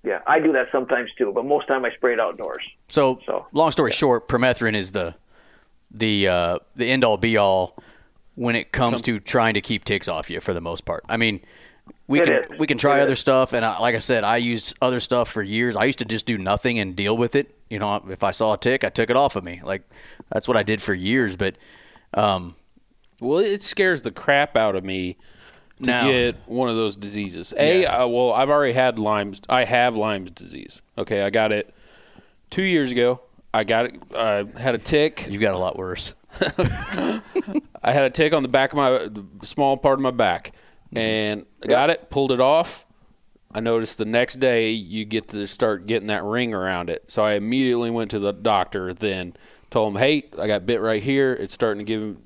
[0.03, 2.63] yeah, I do that sometimes too, but most time I spray it outdoors.
[2.89, 5.15] So, So, long story short, permethrin is the
[5.91, 7.77] the uh, the end all be all
[8.35, 11.05] when it comes to trying to keep ticks off you for the most part.
[11.09, 11.41] I mean,
[12.07, 12.59] we It can is.
[12.59, 13.19] we can try It other is.
[13.21, 15.77] stuff, and I, like I said, I used other stuff for years.
[15.77, 17.55] I used to just do nothing and deal with it.
[17.69, 19.61] You know, if I saw a tick, I took it off of me.
[19.65, 19.83] Like
[20.33, 21.37] that's what I did for years.
[21.37, 21.57] But
[22.15, 22.57] um,
[23.21, 25.17] Well, it scares the crap out of me
[25.83, 27.55] to Now- get one of those diseases.
[27.57, 28.03] A, Yeah.
[28.03, 29.41] uh, well, I've already had Lyme's.
[29.49, 30.83] I have Lyme's disease.
[30.99, 31.73] Okay, I got it
[32.51, 33.21] two years ago.
[33.55, 33.95] I got it.
[34.17, 35.27] I had a tick.
[35.29, 36.15] you've got a lot worse.
[37.83, 40.53] I had a tick on the back of my the small part of my back,
[40.93, 42.85] and I got it, pulled it off.
[43.53, 47.11] I noticed the next day you get to start getting that ring around it.
[47.11, 48.95] So I immediately went to the doctor.
[48.95, 49.35] Then
[49.71, 51.33] told him, "Hey, I got bit right here.
[51.33, 52.17] It's starting to give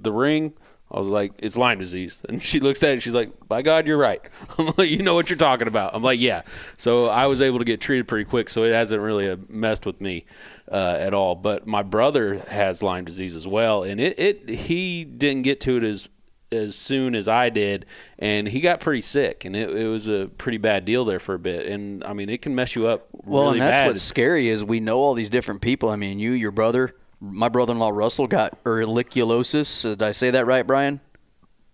[0.00, 0.54] the ring."
[0.90, 3.02] I was like, "It's Lyme disease," and she looks at it.
[3.02, 4.20] She's like, "By God, you're right."
[4.58, 6.42] I'm like, "You know what you're talking about." I'm like, "Yeah."
[6.76, 8.48] So I was able to get treated pretty quick.
[8.48, 10.24] So it hasn't really uh, messed with me
[10.72, 11.36] uh, at all.
[11.36, 15.76] But my brother has Lyme disease as well, and it, it he didn't get to
[15.76, 16.08] it as
[16.50, 17.84] as soon as I did,
[18.18, 21.34] and he got pretty sick, and it, it was a pretty bad deal there for
[21.34, 21.66] a bit.
[21.66, 23.86] And I mean, it can mess you up Well, really and that's bad.
[23.88, 25.90] what's scary is we know all these different people.
[25.90, 29.84] I mean, you, your brother, my brother-in-law Russell got ehrlichiosis.
[29.84, 31.00] Uh, Did I say that right, Brian?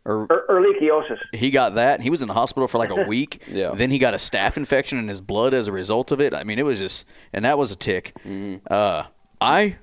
[0.06, 1.18] Or Er- Ehrlichiosis.
[1.32, 2.00] he got that.
[2.02, 3.42] He was in the hospital for like a week.
[3.48, 3.70] Yeah.
[3.74, 6.34] Then he got a staph infection in his blood as a result of it.
[6.34, 8.14] I mean, it was just, and that was a tick.
[8.70, 9.04] Uh,
[9.40, 9.76] I,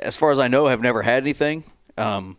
[0.00, 1.62] as far as I know, have never had anything.
[1.96, 2.36] Um,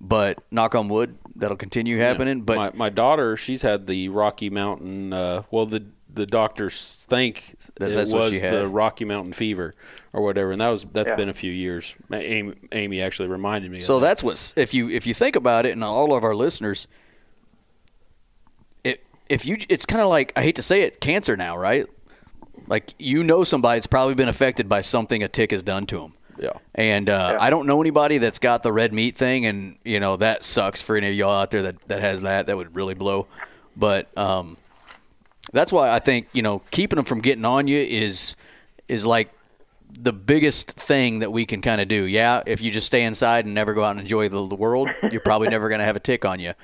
[0.00, 2.42] but knock on wood, that'll continue happening.
[2.42, 5.12] But my, my daughter, she's had the Rocky Mountain.
[5.12, 9.74] Uh, well, the the doctors think That- it was the Rocky Mountain fever
[10.12, 11.16] or whatever, and that was that's Yeah.
[11.16, 11.96] been a few years.
[12.12, 13.80] Amy, Amy actually reminded me.
[13.80, 14.08] So of that.
[14.08, 16.86] that's what's if you if you think about it, and all of our listeners,
[18.84, 21.86] it if you it's kind of like I hate to say it, cancer now, right?
[22.66, 25.98] Like you know somebody that's probably been affected by something a tick has done to
[25.98, 26.14] them.
[26.38, 26.58] Yeah.
[26.74, 30.16] And uh, I don't know anybody that's got the red meat thing, and you know
[30.16, 32.46] that sucks for any of y'all out there that that has that.
[32.46, 33.26] That would really blow.
[33.76, 34.56] But um,
[35.52, 38.36] that's why I think you know keeping them from getting on you is
[38.88, 39.30] is like
[39.96, 42.04] the biggest thing that we can kind of do.
[42.04, 44.88] Yeah, if you just stay inside and never go out and enjoy the, the world,
[45.10, 46.54] you're probably never going to have a tick on you.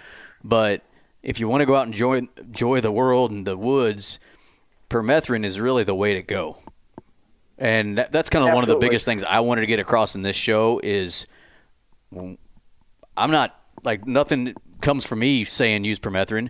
[0.42, 0.82] But
[1.22, 4.18] if you want to go out and enjoy enjoy the world and the woods,
[4.88, 6.58] permethrin is really the way to go.
[7.60, 10.14] And that, that's kind of one of the biggest things I wanted to get across
[10.14, 11.26] in this show is
[12.10, 12.38] I'm
[13.30, 13.54] not
[13.84, 16.48] like nothing comes from me saying use permethrin,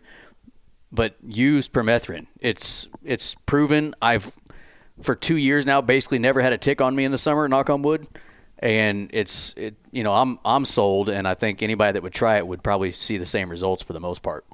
[0.92, 2.28] but use permethrin.
[2.38, 3.94] It's it's proven.
[4.00, 4.36] I've
[5.02, 7.48] for two years now basically never had a tick on me in the summer.
[7.48, 8.06] Knock on wood.
[8.60, 12.36] And it's it you know I'm I'm sold, and I think anybody that would try
[12.36, 14.44] it would probably see the same results for the most part.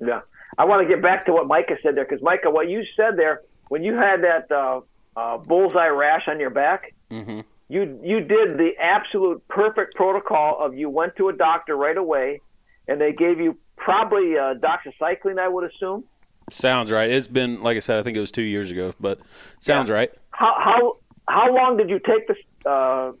[0.00, 0.20] Yeah.
[0.56, 3.16] I want to get back to what Micah said there because Micah, what you said
[3.16, 4.82] there when you had that uh,
[5.16, 10.88] uh, bullseye rash on your back, you you did the absolute perfect protocol of you
[10.90, 12.40] went to a doctor right away,
[12.88, 16.04] and they gave you probably uh, doxycycline, I would assume.
[16.50, 17.10] sounds right.
[17.10, 19.20] It's been like I said, I think it was two years ago, but
[19.60, 19.96] sounds Yeah.
[19.96, 20.12] right.
[20.30, 20.96] How how
[21.28, 22.36] how long did you take this
[22.66, 23.12] uh,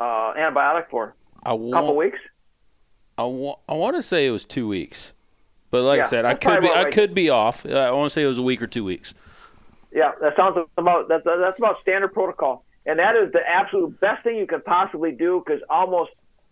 [0.00, 1.14] uh, antibiotic for?
[1.44, 2.18] A couple weeks.
[3.16, 5.12] I want, I want to say it was two weeks,
[5.70, 7.64] but like I said, I could be, probably I could be off.
[7.66, 9.12] I want to say it was a week or two weeks.
[9.92, 14.22] Yeah, that sounds about that's that's about standard protocol, and that is the absolute best
[14.22, 16.10] thing you can possibly do because almost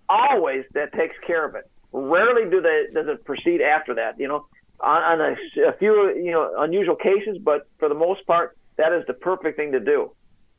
[0.08, 1.70] always that takes care of it.
[1.92, 4.18] Rarely do they does it proceed after that.
[4.18, 4.46] You know,
[4.80, 8.92] on, on a, a few you know unusual cases, but for the most part, that
[8.92, 10.12] is the perfect thing to do.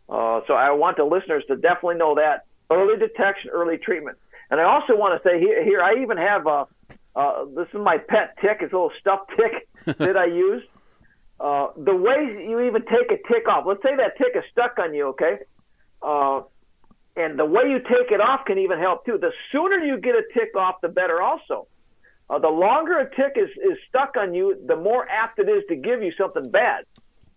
[0.09, 4.17] Uh, so I want the listeners to definitely know that early detection, early treatment.
[4.49, 6.67] And I also want to say here, here I even have a
[7.15, 8.59] uh, this is my pet tick.
[8.61, 10.63] It's a little stuffed tick that I use.
[11.39, 13.65] Uh, the way you even take a tick off.
[13.67, 15.37] Let's say that tick is stuck on you, okay?
[16.01, 16.41] Uh,
[17.15, 19.17] and the way you take it off can even help too.
[19.19, 21.21] The sooner you get a tick off, the better.
[21.21, 21.67] Also,
[22.29, 25.63] uh, the longer a tick is is stuck on you, the more apt it is
[25.69, 26.85] to give you something bad.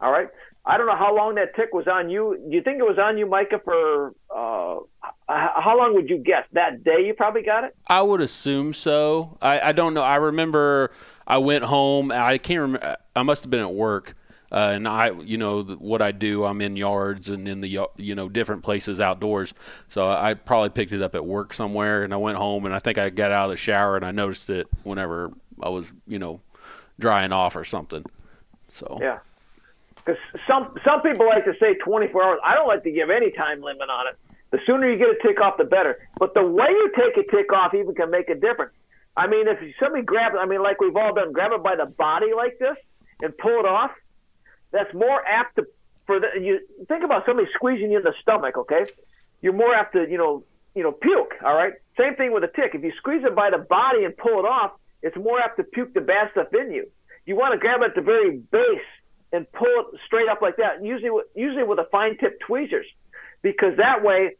[0.00, 0.28] All right.
[0.64, 2.38] I don't know how long that tick was on you.
[2.48, 4.80] Do you think it was on you, Micah, for uh,
[5.26, 6.44] how long would you guess?
[6.52, 7.74] That day you probably got it.
[7.86, 9.38] I would assume so.
[9.40, 10.02] I, I don't know.
[10.02, 10.90] I remember
[11.26, 12.10] I went home.
[12.12, 12.96] I can't remember.
[13.14, 14.14] I must have been at work.
[14.52, 17.86] Uh, and I, you know, th- what I do, I'm in yards and in the,
[17.96, 19.54] you know, different places outdoors.
[19.86, 22.80] So I probably picked it up at work somewhere, and I went home, and I
[22.80, 25.30] think I got out of the shower, and I noticed it whenever
[25.62, 26.40] I was, you know,
[26.98, 28.04] drying off or something.
[28.68, 29.18] So Yeah.
[29.96, 32.40] Because some some people like to say 24 hours.
[32.44, 34.16] I don't like to give any time limit on it.
[34.50, 36.08] The sooner you get a tick off, the better.
[36.18, 38.72] But the way you take a tick off even can make a difference.
[39.20, 41.84] I mean, if somebody grabs, I mean, like we've all done, grab it by the
[41.84, 42.76] body like this
[43.22, 43.90] and pull it off.
[44.72, 45.66] That's more apt to
[46.06, 46.28] for the.
[46.40, 48.56] You think about somebody squeezing you in the stomach.
[48.56, 48.86] Okay,
[49.42, 50.44] you're more apt to you know
[50.74, 51.34] you know puke.
[51.44, 51.74] All right.
[51.98, 52.70] Same thing with a tick.
[52.72, 55.64] If you squeeze it by the body and pull it off, it's more apt to
[55.64, 56.88] puke the bad stuff in you.
[57.26, 58.90] You want to grab it at the very base
[59.34, 60.82] and pull it straight up like that.
[60.82, 62.86] Usually, usually with a fine tip tweezers,
[63.42, 64.36] because that way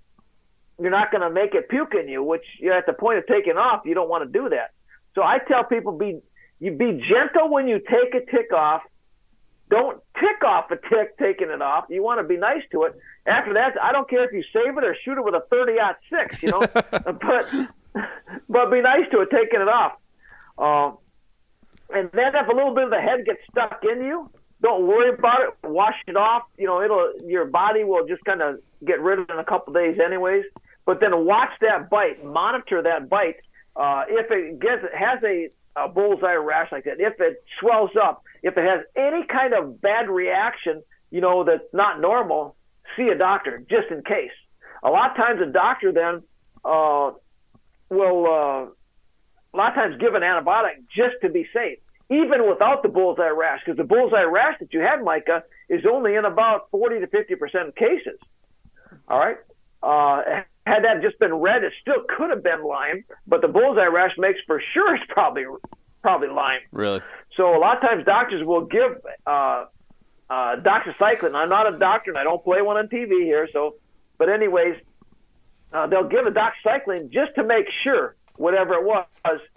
[0.81, 2.23] you're not going to make it puke in you.
[2.23, 4.73] Which you're at the point of taking off, you don't want to do that.
[5.15, 6.21] So I tell people be
[6.59, 8.83] you be gentle when you take a tick off.
[9.71, 11.85] Don't tick off a tick taking it off.
[11.89, 12.99] You want to be nice to it.
[13.25, 15.79] After that, I don't care if you save it or shoot it with a 30
[16.11, 17.53] six, you know, but
[18.49, 19.93] but be nice to it taking it off.
[20.59, 20.99] Um,
[21.95, 24.31] and then if a little bit of the head gets stuck in you,
[24.63, 25.69] don't worry about it.
[25.69, 26.43] Wash it off.
[26.59, 29.45] You know, it'll your body will just kind of get rid of it in a
[29.45, 30.45] couple days, anyways.
[30.87, 33.37] But then watch that bite, monitor that bite.
[33.77, 38.23] Uh, if it gets has a, a bullseye rash like that, if it swells up,
[38.43, 42.57] if it has any kind of bad reaction, you know that's not normal,
[42.97, 44.33] see a doctor just in case.
[44.83, 46.23] A lot of times, a doctor then
[46.65, 47.13] uh,
[47.91, 48.67] will uh,
[49.53, 51.79] a lot of times give an antibiotic just to be safe
[52.11, 56.17] even without the bullseye rash, because the bullseye rash that you had, Micah, is only
[56.17, 58.19] in about 40 to 50 percent of cases.
[59.09, 59.39] All right.
[59.83, 63.87] Uh, had that just been red, it still could have been Lyme, but the bullseye
[63.87, 65.45] rash makes for sure it's probably
[66.03, 66.61] probably Lyme.
[66.73, 67.01] Really?
[67.37, 69.67] So a lot of times doctors will give uh,
[70.29, 71.35] uh, doxycycline.
[71.35, 73.77] I'm not a doctor and I don't play one on TV here, so
[74.19, 74.77] but anyways,
[75.73, 79.07] uh, they'll give a doxycycline just to make sure whatever it was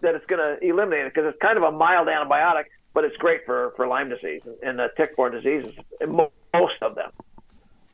[0.01, 3.15] that it's going to eliminate it because it's kind of a mild antibiotic, but it's
[3.17, 5.73] great for, for Lyme disease and the tick-borne diseases,
[6.07, 7.11] most of them.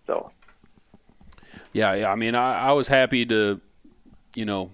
[0.08, 0.32] So.
[1.74, 2.12] Yeah, yeah.
[2.12, 3.62] I mean, I, I was happy to,
[4.36, 4.72] you know,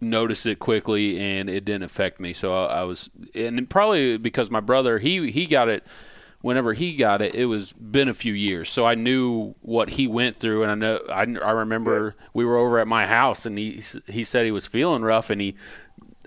[0.00, 2.32] notice it quickly, and it didn't affect me.
[2.32, 5.84] So I, I was, and probably because my brother he he got it
[6.40, 10.06] whenever he got it, it was been a few years, so I knew what he
[10.06, 13.58] went through, and I know I, I remember we were over at my house, and
[13.58, 15.56] he he said he was feeling rough, and he,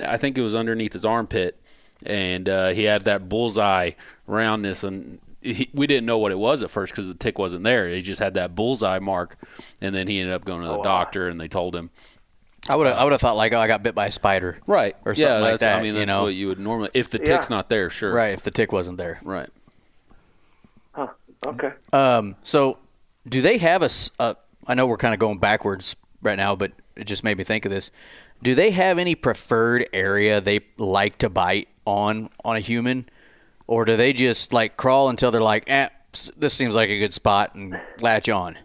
[0.05, 1.61] I think it was underneath his armpit,
[2.03, 3.91] and uh, he had that bullseye
[4.27, 7.63] roundness, and he, we didn't know what it was at first because the tick wasn't
[7.63, 7.89] there.
[7.89, 9.37] He just had that bullseye mark,
[9.81, 11.89] and then he ended up going to the oh, doctor, and they told him.
[12.69, 14.59] I would have, I would have thought like, oh, I got bit by a spider,
[14.67, 15.79] right, or something yeah, like that.
[15.79, 16.23] I mean, that's you know?
[16.23, 17.55] what you would normally if the tick's yeah.
[17.55, 18.33] not there, sure, right.
[18.33, 19.49] If the tick wasn't there, right.
[21.45, 21.71] Okay.
[21.91, 22.77] Um, so,
[23.27, 23.89] do they have a,
[24.19, 24.35] a?
[24.67, 27.65] I know we're kind of going backwards right now, but it just made me think
[27.65, 27.91] of this.
[28.43, 33.09] Do they have any preferred area they like to bite on on a human,
[33.71, 35.87] or do they just like crawl until they're like, eh,
[36.35, 38.57] this seems like a good spot and latch on?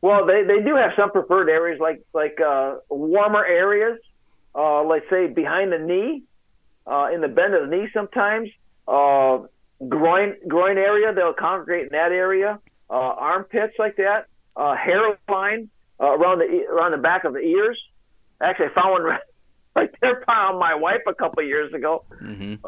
[0.00, 3.98] Well, they, they do have some preferred areas, like like uh, warmer areas,
[4.54, 6.22] uh, let's say behind the knee,
[6.86, 8.48] uh, in the bend of the knee sometimes.
[8.88, 9.40] Uh,
[9.86, 11.12] groin groin area.
[11.12, 12.58] They'll congregate in that area.
[12.88, 14.28] Uh, armpits like that.
[14.56, 15.68] Uh, hairline
[16.00, 17.78] uh, around the around the back of the ears.
[18.40, 19.20] Actually, I found one right,
[19.76, 22.64] right there on my wife a couple of years ago, mm-hmm.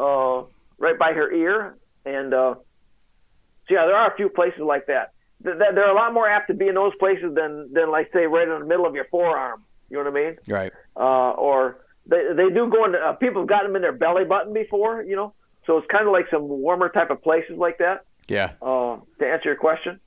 [0.78, 1.76] Right by her ear.
[2.04, 5.12] And uh, so yeah, there are a few places like that.
[5.40, 8.48] They're a lot more apt to be in those places than than like say right
[8.48, 9.62] in the middle of your forearm.
[9.88, 10.36] You know what I mean?
[10.48, 10.72] Right.
[10.96, 14.24] Uh, or they they do go into uh, people have gotten them in their belly
[14.24, 15.02] button before.
[15.02, 18.04] You know, so it's kind of like some warmer type of places like that.
[18.26, 18.52] Yeah.
[18.60, 20.00] Uh, to answer your question.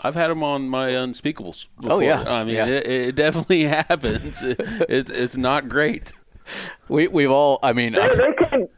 [0.00, 1.68] I've had them on my unspeakables.
[1.76, 1.96] Before.
[1.96, 2.66] Oh yeah, I mean yeah.
[2.66, 4.42] It, it, definitely happens.
[4.42, 4.56] it,
[4.88, 6.12] it's it's not great.
[6.88, 7.58] We we've all.
[7.62, 8.68] I mean, they, I've, they can,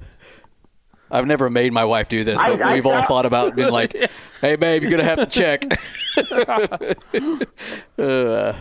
[1.11, 3.73] I've never made my wife do this, but I, we've I, all thought about being
[3.73, 3.97] like,
[4.41, 5.65] "Hey, babe, you're gonna have to check."
[7.99, 8.53] uh,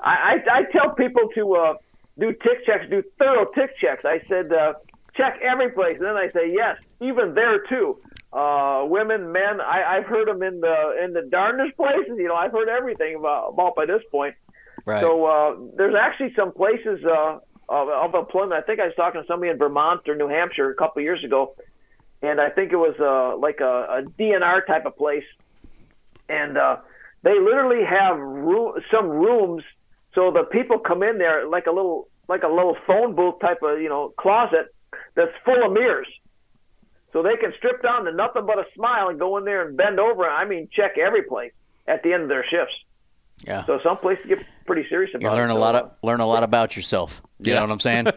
[0.00, 1.74] I, I tell people to uh,
[2.18, 4.04] do tick checks, do thorough tick checks.
[4.04, 4.74] I said uh,
[5.16, 5.96] check every place.
[5.96, 7.98] And then I say, yes, even there too.
[8.32, 12.16] Uh, women, men, I, I've heard them in the in the darndest places.
[12.16, 14.34] You know, I've heard everything about, about by this point.
[14.84, 15.00] Right.
[15.00, 17.38] So uh, there's actually some places uh,
[17.68, 18.52] of, employment.
[18.52, 21.04] I think I was talking to somebody in Vermont or New Hampshire a couple of
[21.04, 21.54] years ago,
[22.22, 25.24] and I think it was uh, like a, a DNR type of place,
[26.28, 26.76] and uh,
[27.22, 29.62] they literally have room, some rooms.
[30.14, 33.58] So the people come in there like a little like a little phone booth type
[33.62, 34.74] of you know closet
[35.14, 36.08] that's full of mirrors.
[37.12, 39.76] So they can strip down to nothing but a smile and go in there and
[39.76, 40.28] bend over.
[40.28, 41.52] I mean, check every place
[41.86, 42.74] at the end of their shifts.
[43.42, 43.66] Yeah.
[43.66, 45.54] So some places get pretty serious about you learn it.
[45.54, 47.20] a lot uh, of learn a lot about yourself.
[47.40, 47.58] You yeah.
[47.60, 48.08] know what I'm saying?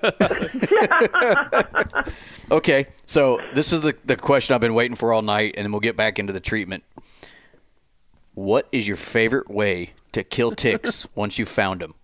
[2.51, 2.87] okay.
[3.05, 5.81] So this is the the question I've been waiting for all night, and then we'll
[5.81, 6.83] get back into the treatment.
[8.35, 11.95] What is your favorite way to kill ticks once you've found them?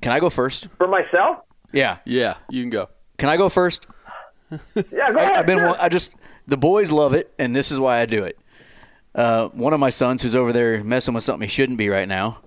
[0.00, 0.68] Can I go first?
[0.76, 1.38] For myself?
[1.72, 1.98] Yeah.
[2.04, 2.88] Yeah, you can go.
[3.16, 3.86] Can I go first?
[4.50, 5.32] yeah, go ahead.
[5.32, 5.58] I, have been.
[5.58, 6.14] I just
[6.46, 8.38] the boys love it, and this is why I do it.
[9.14, 12.08] Uh, one of my sons, who's over there messing with something he shouldn't be right
[12.08, 12.40] now,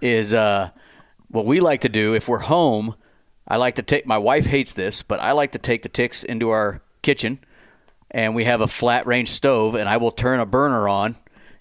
[0.00, 0.70] is uh,
[1.28, 2.94] what we like to do if we're home.
[3.46, 4.06] I like to take.
[4.06, 7.38] My wife hates this, but I like to take the ticks into our kitchen,
[8.10, 11.16] and we have a flat range stove, and I will turn a burner on,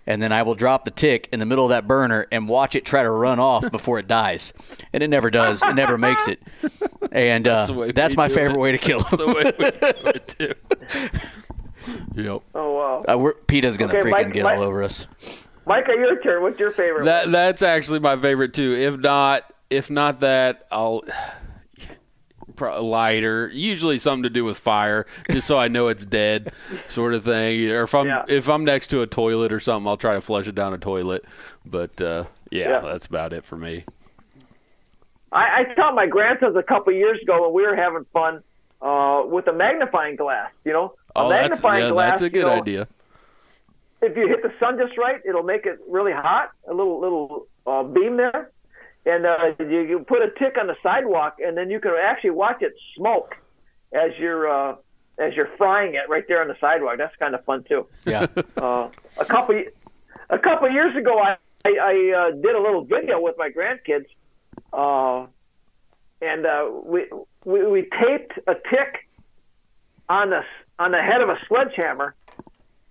[0.06, 2.76] and then I will drop the tick in the middle of that burner and watch
[2.76, 4.54] it try to run off before it dies,
[4.94, 5.64] and it never does.
[5.64, 6.42] It never makes it,
[7.12, 8.60] and uh, way that's my favorite it.
[8.60, 10.54] way to kill That's the way we do it too.
[12.16, 12.42] yep.
[12.56, 13.04] Oh wow.
[13.08, 15.08] Uh, we're, PETA's gonna Okay, freaking Mike- get Mike- all over us.
[15.66, 16.42] Micah, your turn.
[16.42, 17.06] What's your favorite?
[17.06, 17.32] That one?
[17.32, 18.74] that's actually my favorite too.
[18.74, 21.04] If not, if not that, I'll
[22.56, 23.50] pro- lighter.
[23.54, 26.52] Usually something to do with fire, just so I know it's dead,
[26.88, 27.70] sort of thing.
[27.70, 28.26] Or if I'm Yeah.
[28.28, 30.78] if I'm next to a toilet or something, I'll try to flush it down a
[30.78, 31.26] toilet.
[31.66, 32.80] But uh, yeah, Yeah.
[32.82, 33.86] that's about it for me.
[35.32, 38.42] I, I taught my grandsons a couple years ago when we were having fun
[38.82, 40.50] uh, with a magnifying glass.
[40.66, 42.10] You know, a Oh, that's magnifying yeah, glass.
[42.10, 42.88] that's a you good know, idea.
[44.02, 46.52] If you hit the sun just right, it'll make it really hot.
[46.70, 48.52] A little little uh, beam there,
[49.06, 52.30] and uh, you, you put a tick on the sidewalk, and then you can actually
[52.32, 53.36] watch it smoke
[53.92, 54.76] as you're uh,
[55.18, 56.98] as you're frying it right there on the sidewalk.
[56.98, 57.88] That's kind of fun too.
[58.06, 58.28] Yeah.
[58.56, 58.90] Uh,
[59.20, 59.62] a couple
[60.30, 64.06] a couple years ago, I I, I uh, did a little video with my grandkids,
[64.72, 65.28] uh,
[66.22, 67.08] and uh, we,
[67.44, 69.10] we we taped a tick
[70.08, 70.42] on the
[70.80, 72.16] on the head of a sledgehammer,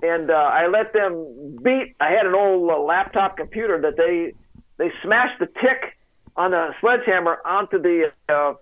[0.02, 1.96] and uh, I let them beat.
[1.98, 4.34] I had an old uh, laptop computer that they
[4.76, 5.96] they smashed the tick
[6.36, 8.54] on the sledgehammer onto the uh,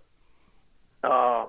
[1.04, 1.46] uh,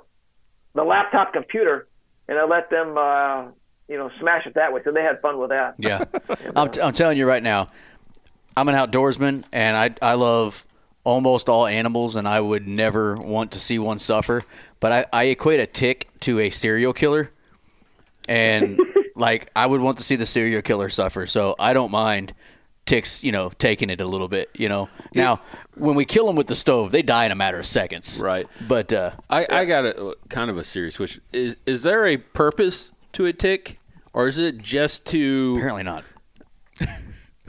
[0.73, 1.88] the laptop computer,
[2.28, 3.45] and I let them uh,
[3.88, 4.82] you know smash it that way.
[4.84, 5.75] So they had fun with that.
[5.78, 6.03] Yeah,
[6.55, 7.69] I'm, t- I'm telling you right now,
[8.57, 10.65] I'm an outdoorsman, and I I love
[11.03, 14.41] almost all animals, and I would never want to see one suffer.
[14.82, 17.32] But I, I equate a tick to a serial killer,
[18.28, 18.80] and
[19.15, 21.28] like I would want to see the serial killer suffer.
[21.28, 22.34] So I don't mind
[22.86, 24.49] ticks, you know, taking it a little bit.
[24.53, 25.41] You know, now
[25.75, 28.19] when we kill them with the stove, they die in a matter of seconds.
[28.21, 28.47] Right.
[28.67, 31.21] But uh, I, I got a kind of a serious question.
[31.34, 33.80] Is is there a purpose to a tick,
[34.13, 35.55] or is it just to?
[35.57, 36.03] apparently not.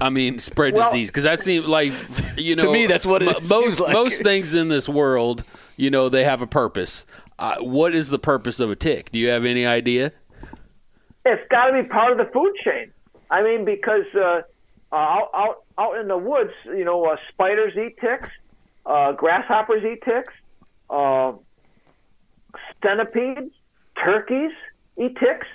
[0.00, 1.92] I mean, spread Well- disease because that seems like
[2.36, 2.64] you know.
[2.64, 3.92] To me, that's what it mo- seems most like.
[3.92, 5.42] most things in this world.
[5.76, 7.06] You know, they have a purpose.
[7.38, 9.12] Uh, what is the purpose of a tick?
[9.12, 10.12] Do you have any idea?
[11.32, 12.92] It's got to be part of the food chain.
[13.30, 14.42] I mean, because uh,
[14.92, 18.28] uh, out, out out in the woods, you know, uh, spiders eat ticks,
[18.86, 20.32] uh, grasshoppers eat ticks,
[20.90, 21.32] uh,
[22.82, 23.52] centipedes,
[24.02, 24.52] turkeys
[24.98, 25.46] eat ticks.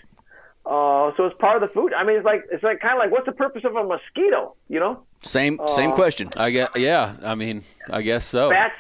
[0.66, 1.94] Uh, so it's part of the food.
[1.94, 4.56] I mean, it's like it's like kind of like what's the purpose of a mosquito?
[4.70, 6.30] You know, Same same Uh, question.
[6.38, 6.70] I guess.
[6.76, 7.16] Yeah.
[7.24, 8.50] I mean, I guess so.
[8.50, 8.74] bats.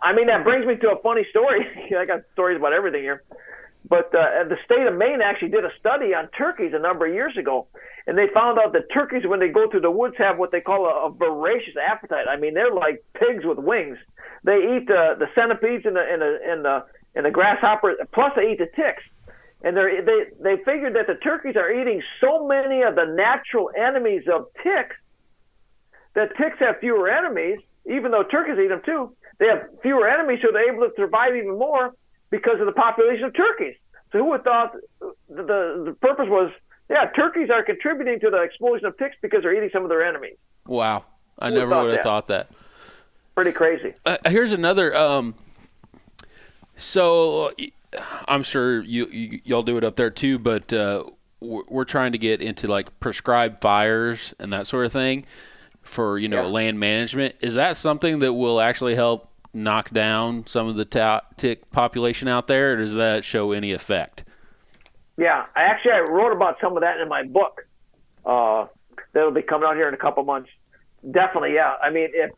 [0.00, 1.66] I mean, that brings me to a funny story.
[1.98, 3.22] I got stories about everything here.
[3.88, 7.14] But uh, the state of Maine actually did a study on turkeys a number of
[7.14, 7.68] years ago,
[8.06, 10.60] and they found out that turkeys, when they go through the woods, have what they
[10.60, 12.26] call a, a voracious appetite.
[12.28, 13.96] I mean, they're like pigs with wings.
[14.44, 18.32] They eat the the centipedes and the and the and the, and the grasshopper, plus
[18.36, 19.02] they eat the ticks.
[19.62, 23.70] And they they they figured that the turkeys are eating so many of the natural
[23.76, 24.96] enemies of ticks
[26.14, 29.14] that ticks have fewer enemies, even though turkeys eat them too.
[29.38, 31.94] They have fewer enemies, so they're able to survive even more
[32.30, 33.74] because of the population of turkeys.
[34.12, 36.50] So who would thought the, the, the purpose was,
[36.88, 40.02] yeah, turkeys are contributing to the explosion of ticks because they're eating some of their
[40.04, 40.36] enemies.
[40.66, 41.04] Wow.
[41.38, 42.50] I Who never would have thought that.
[43.34, 43.94] Pretty crazy.
[44.04, 44.94] Uh, here's another.
[44.96, 45.34] Um,
[46.74, 47.52] so
[48.26, 51.04] I'm sure you, you y'all do it up there too, but uh,
[51.40, 55.24] we're, we're trying to get into like prescribed fires and that sort of thing
[55.82, 56.48] for you know Yeah.
[56.48, 57.36] land management.
[57.40, 62.28] Is that something that will actually help knock down some of the ta- tick population
[62.28, 64.24] out there, does that show any effect?
[65.16, 67.66] Yeah, I actually I wrote about some of that in my book.
[68.24, 68.66] Uh,
[69.12, 70.48] that'll be coming out here in a couple months.
[71.10, 71.74] Definitely, yeah.
[71.82, 72.30] I mean, if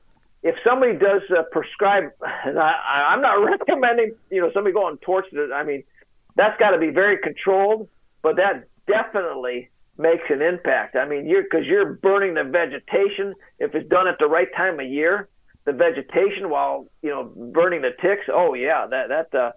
[0.42, 2.04] if somebody does uh, prescribe,
[2.44, 2.72] and I,
[3.10, 5.52] I'm not recommending you know somebody going torch it.
[5.52, 5.84] I mean,
[6.36, 7.88] that's got to be very controlled,
[8.22, 9.68] but that definitely
[9.98, 10.96] makes an impact.
[10.96, 13.34] I mean, you're because you're burning the vegetation.
[13.58, 15.28] If it's done at the right time of year,
[15.64, 18.26] the vegetation while you know burning the ticks.
[18.32, 19.52] Oh yeah, that that uh,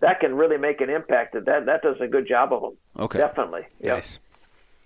[0.00, 1.34] that can really make an impact.
[1.34, 2.76] That that does a good job of them.
[2.98, 3.18] Okay.
[3.18, 3.66] Definitely.
[3.80, 3.94] Yeah.
[3.94, 4.18] Nice.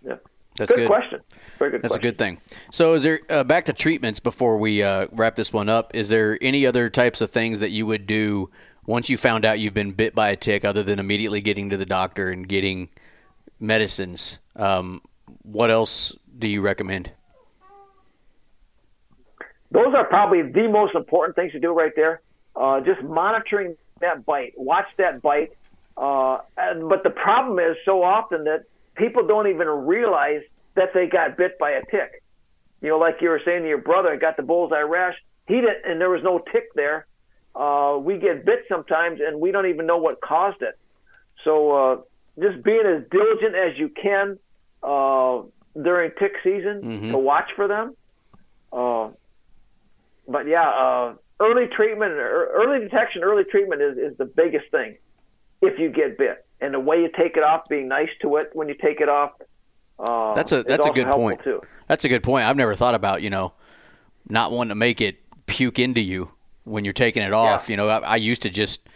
[0.05, 0.17] Yeah.
[0.57, 0.89] That's good, good.
[0.89, 1.21] question.
[1.59, 1.83] Very good.
[1.83, 2.39] That's a good thing.
[2.71, 5.95] So, is there uh, back to treatments before we uh, wrap this one up?
[5.95, 8.51] Is there any other types of things that you would do
[8.85, 11.77] once you found out you've been bit by a tick, other than immediately getting to
[11.77, 12.91] the doctor and getting
[13.61, 14.41] medicines?
[14.57, 15.01] Um,
[15.43, 17.13] what else do you recommend?
[19.73, 22.21] Those are probably the most important things to do right there.
[22.55, 25.53] Uh, just monitoring that bite, watch that bite.
[25.97, 30.43] Uh, and, but the problem is so often that people don't even realize
[30.75, 32.23] that they got bit by a tick.
[32.83, 35.17] You know, like you were saying to your brother, got the bullseye rash.
[35.47, 37.07] He didn't, and there was no tick there.
[37.55, 40.79] uh, we get bit sometimes and we don't even know what caused it.
[41.45, 41.97] So uh,
[42.41, 44.39] just being as diligent as you can
[44.83, 45.43] uh,
[45.81, 46.81] during tick season
[47.13, 47.95] to watch for them.
[50.29, 54.97] But yeah, uh, early treatment, er- early detection, early treatment is, is the biggest thing
[55.61, 56.45] if you get bit.
[56.61, 59.09] And the way you take it off, being nice to it when you take it
[59.09, 59.33] off.
[59.99, 61.43] Uh, That's a that's a good point.
[61.45, 61.61] Too.
[61.89, 62.45] That's a good point.
[62.47, 63.53] I've never thought about you know
[64.29, 65.17] not wanting to make it
[65.47, 66.31] puke into you
[66.65, 67.69] when you're taking it off.
[67.69, 68.89] You know, I, I used to just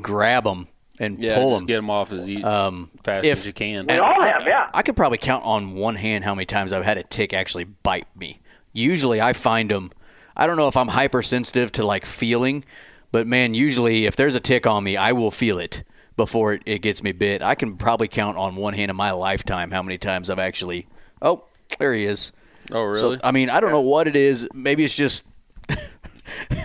[0.00, 0.68] grab them
[1.00, 1.66] and Yeah, pull just them.
[1.66, 3.86] get them off as Um, fast if- as you can.
[3.86, 4.70] We all have, yeah.
[4.72, 7.64] I could probably count on one hand how many times I've had a tick actually
[7.64, 8.40] bite me.
[8.72, 9.90] Usually I find them.
[10.36, 12.64] I don't know if I'm hypersensitive to like feeling,
[13.10, 15.84] but man, usually if there's a tick on me, I will feel it
[16.16, 17.42] before it, it gets me bit.
[17.42, 20.86] I can probably count on one hand in my lifetime how many times I've actually.
[21.20, 21.44] Oh,
[21.78, 22.32] there he is.
[22.70, 23.16] oh, really?
[23.16, 24.48] So I mean, I don't know what it is.
[24.54, 25.24] Maybe it's just.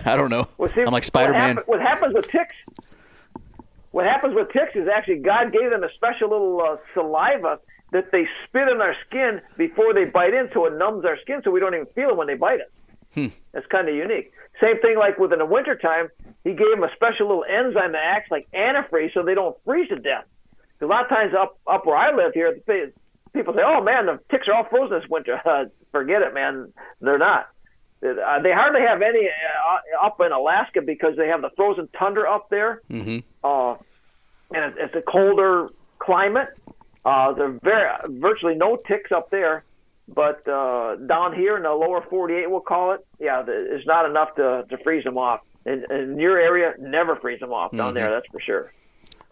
[0.06, 0.48] I don't know.
[0.57, 1.48] Well, see, I'm like Spider What, Man.
[1.57, 2.56] happen- what happens with ticks?
[3.91, 7.60] What happens with ticks is actually God gave them a special little uh, saliva
[7.91, 11.41] that they spit in our skin before they bite in, so it numbs our skin,
[11.44, 12.68] so we don't even feel it when they bite us.
[13.18, 13.27] Hmm.
[13.52, 14.31] That's kind of unique.
[14.61, 16.10] Same thing like within the wintertime,
[16.44, 19.89] he gave them a special little enzyme that acts like antifreeze, so they don't freeze
[19.89, 20.26] to death.
[20.81, 22.53] a lot of times up up where I live here,
[23.34, 25.41] people say, "Oh man, the ticks are all frozen this winter."
[25.91, 26.72] Forget it, man.
[27.02, 27.49] They're not.
[28.06, 32.31] Uh, they hardly have any uh, up in Alaska because they have the frozen tundra
[32.31, 33.23] up there, Mhm.
[33.44, 33.72] uh,
[34.53, 36.49] and it's, it's a colder climate.
[37.03, 37.89] Uh, there are very
[38.19, 39.64] virtually no ticks up there,
[40.08, 44.36] but uh, down here in the lower 48, we'll call it, yeah, it's not enough
[44.36, 45.42] to, to freeze them off.
[45.66, 48.10] In, in your area, never freeze them off down there.
[48.10, 48.72] That's for sure.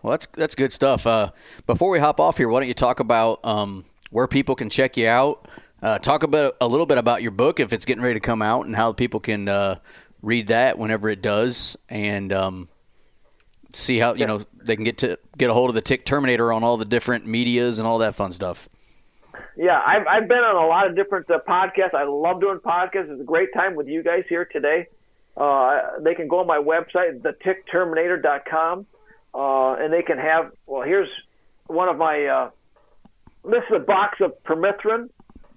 [0.02, 1.08] Well, that's that's good stuff.
[1.08, 1.32] Uh,
[1.66, 4.98] before we hop off here, why don't you talk about um, where people can check
[4.98, 5.48] you out?
[5.82, 8.20] Uh, talk a bit, a little bit about your book if it's getting ready to
[8.20, 9.78] come out, and how people can uh,
[10.22, 12.68] read that whenever it does, and um,
[13.72, 16.52] see how you know they can get to get a hold of the Tick Terminator
[16.52, 18.68] on all the different medias and all that fun stuff.
[19.58, 21.94] Yeah, I've, I've been on a lot of different uh, podcasts.
[21.94, 23.10] I love doing podcasts.
[23.10, 24.88] It's a great time with you guys here today.
[25.38, 28.86] Uh, they can go on my website, thetickterminator.com,
[29.34, 31.10] uh, and they can have, well, here's
[31.68, 32.50] one of my, uh,
[33.44, 35.10] this is a box of permethrin.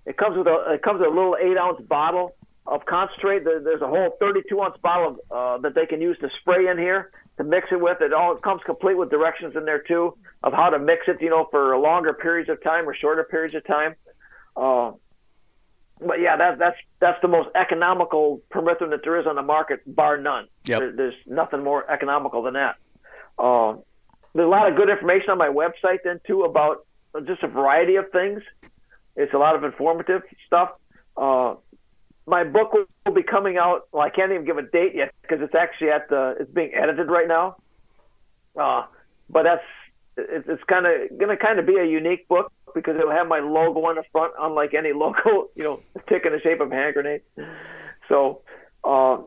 [0.04, 2.34] It comes with a, it comes with a little eight ounce bottle
[2.66, 3.44] of concentrate.
[3.44, 6.78] There's a whole 32 ounce bottle of, uh, that they can use to spray in
[6.78, 8.00] here to mix it with.
[8.00, 11.30] It all comes complete with directions in there too of how to mix it, you
[11.30, 13.94] know, for longer periods of time or shorter periods of time.
[14.56, 14.92] Uh,
[16.00, 19.80] but yeah, that, that's that's the most economical permethrin that there is on the market,
[19.86, 20.46] bar none.
[20.66, 20.78] Yep.
[20.78, 22.76] There, there's nothing more economical than that.
[23.38, 23.76] Uh,
[24.34, 26.86] there's a lot of good information on my website then too about
[27.26, 28.42] just a variety of things.
[29.16, 30.70] It's a lot of informative stuff.
[31.16, 31.54] Uh,
[32.28, 33.88] my book will be coming out.
[33.90, 36.36] Well, I can't even give a date yet because it's actually at the.
[36.40, 37.56] It's being edited right now.
[38.58, 38.84] Uh,
[39.30, 39.64] but that's
[40.16, 43.28] it, it's kind of going to kind of be a unique book because it'll have
[43.28, 46.70] my logo on the front, unlike any logo, you know, tick in the shape of
[46.70, 47.22] a hand grenade.
[48.08, 48.42] So,
[48.84, 49.18] uh,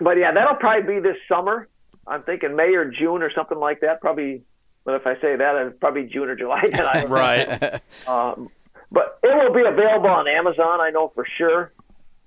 [0.00, 1.68] but yeah, that'll probably be this summer.
[2.06, 4.00] I'm thinking May or June or something like that.
[4.00, 4.42] Probably,
[4.84, 6.64] but if I say that, it's probably June or July.
[6.70, 7.80] Then I right.
[8.06, 8.50] Um,
[8.90, 11.72] but it will be available on Amazon, I know for sure.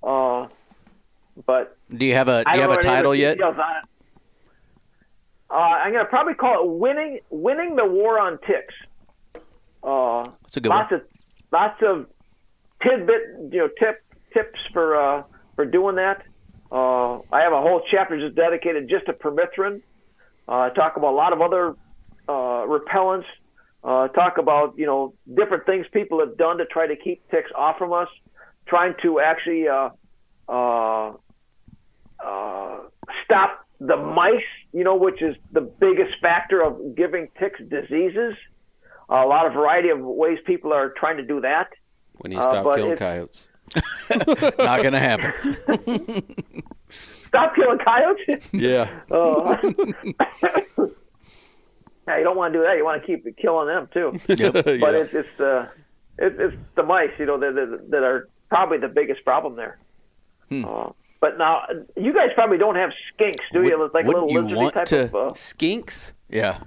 [0.02, 0.48] Uh,
[1.46, 3.34] but Do you have a Do you have a title yet?
[3.36, 4.50] details on it.
[5.48, 8.74] Uh, I'm gonna probably call it "Winning Winning the War on Ticks."
[9.82, 11.00] Uh, That's a good lots one.
[11.00, 11.06] of
[11.52, 12.06] lots of
[12.82, 14.02] tidbit, you know, tip
[14.34, 15.22] tips for uh,
[15.54, 16.22] for doing that.
[16.72, 19.82] Uh, I have a whole chapter just dedicated just to permethrin.
[20.48, 21.76] Uh, I talk about a lot of other
[22.28, 22.32] uh,
[22.66, 23.24] repellents.
[23.84, 27.50] Uh, talk about you know different things people have done to try to keep ticks
[27.54, 28.08] off from us.
[28.66, 29.90] Trying to actually uh,
[30.48, 31.12] uh,
[32.24, 32.78] uh,
[33.24, 38.34] stop the mice, you know, which is the biggest factor of giving ticks diseases.
[39.08, 41.68] a lot of variety of ways people are trying to do that.
[42.18, 43.46] When you Uh, stop but killing it's- coyotes.
[44.58, 45.32] Not going to happen.
[46.88, 48.48] Stop killing coyotes.
[48.52, 48.88] Yeah.
[49.10, 49.56] Uh,
[52.06, 52.76] yeah, you don't want to do that.
[52.76, 54.12] You want to keep killing them too.
[54.26, 54.90] But Yeah.
[55.02, 55.66] it's it's uh,
[56.18, 59.78] it, it's the mice, you know, that, that that are probably the biggest problem there.
[60.48, 60.64] Hmm.
[60.64, 60.90] Uh,
[61.20, 61.62] but now
[61.96, 63.78] you guys probably don't have skinks, do you?
[63.78, 65.14] Would- It's like a little you lizardy want type to- of.
[65.14, 66.12] Uh, Skinks?
[66.28, 66.58] Yeah.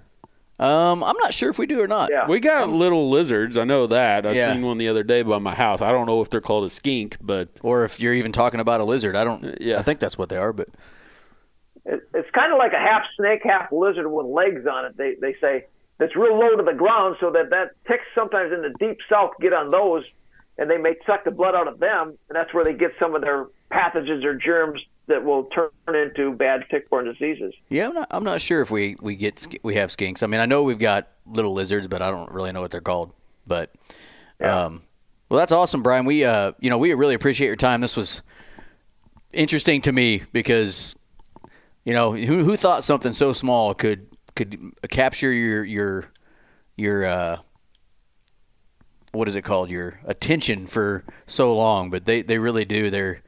[0.59, 2.09] Um, I'm not sure if we do or not.
[2.11, 2.27] yeah.
[2.27, 3.55] We got little lizards.
[3.55, 4.25] I know that.
[4.25, 4.51] I Yeah.
[4.51, 5.81] seen one the other day by my house.
[5.81, 8.81] I don't know if they're called a skink, but Or if you're even talking about
[8.81, 9.61] a lizard, I don't.
[9.61, 9.79] Yeah.
[9.79, 10.51] I think that's what they are.
[10.51, 10.67] But
[11.85, 14.97] It, it's kind of like a half snake, half lizard with legs on it.
[14.97, 15.65] They they say
[15.97, 19.31] that's real low to the ground, so that that ticks sometimes in the deep south
[19.39, 20.03] get on those,
[20.59, 23.15] and they may suck the blood out of them, and that's where they get some
[23.15, 27.53] of their pathogens or germs that will turn into bad tick-borne diseases.
[27.69, 30.21] Yeah, I'm not, I'm not sure if we we get we have skinks.
[30.21, 32.81] I mean, I know we've got little lizards, but I don't really know what they're
[32.81, 33.13] called.
[33.47, 33.71] But
[34.41, 34.83] um,
[35.29, 36.05] well, that's awesome, Brian.
[36.05, 37.79] We uh, you know, we really appreciate your time.
[37.79, 38.21] This was
[39.31, 40.95] interesting to me because
[41.85, 46.05] you know who who thought something so small could could capture your your
[46.75, 47.37] your uh,
[49.11, 52.89] what is it called your attention for so long, but they they really do.
[52.89, 53.21] They're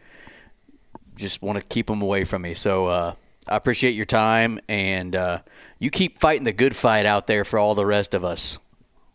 [1.15, 2.53] just want to keep them away from me.
[2.53, 3.13] So uh,
[3.47, 5.39] I appreciate your time, and uh,
[5.79, 8.59] you keep fighting the good fight out there for all the rest of us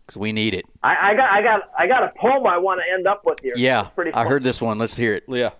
[0.06, 0.64] because we need it.
[0.82, 3.40] I, I got, I got, I got a poem I want to end up with
[3.40, 3.55] here.
[3.56, 4.12] Yeah, pretty.
[4.14, 4.78] I heard this one.
[4.78, 5.24] Let's hear it.
[5.28, 5.51] Yeah.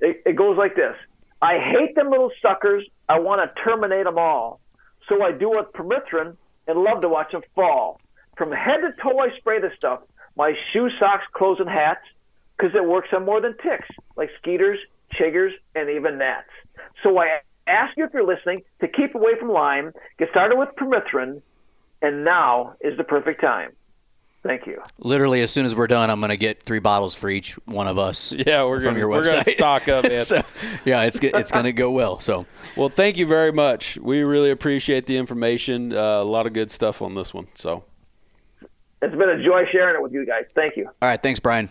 [0.00, 0.96] It, it goes like this:
[1.40, 2.84] I hate them little suckers.
[3.08, 4.60] I want to terminate them all.
[5.08, 8.00] So I do with permethrin and love to watch them fall.
[8.36, 10.00] From head to toe, I spray the stuff.
[10.36, 12.00] My shoe, socks, clothes, and hats,
[12.56, 14.78] because it works on more than ticks, like skeeters,
[15.14, 16.48] chiggers, and even gnats.
[17.02, 19.92] So I ask you if you're listening to keep away from Lyme.
[20.18, 21.42] Get started with permethrin,
[22.02, 23.72] and now is the perfect time.
[24.42, 24.82] Thank you.
[24.98, 27.88] Literally, as soon as we're done, I'm going to get three bottles for each one
[27.88, 28.34] of us.
[28.46, 29.56] Yeah, we're gonna your we're gonna website.
[29.56, 30.20] stock up, man.
[30.20, 30.42] so,
[30.84, 32.20] yeah, it's it's going to go well.
[32.20, 32.44] So,
[32.76, 33.96] well, thank you very much.
[33.96, 35.94] We really appreciate the information.
[35.94, 37.46] Uh, a lot of good stuff on this one.
[37.54, 37.84] So.
[39.02, 40.44] It's been a joy sharing it with you guys.
[40.54, 40.86] Thank you.
[40.86, 41.68] all right, thanks, Brian.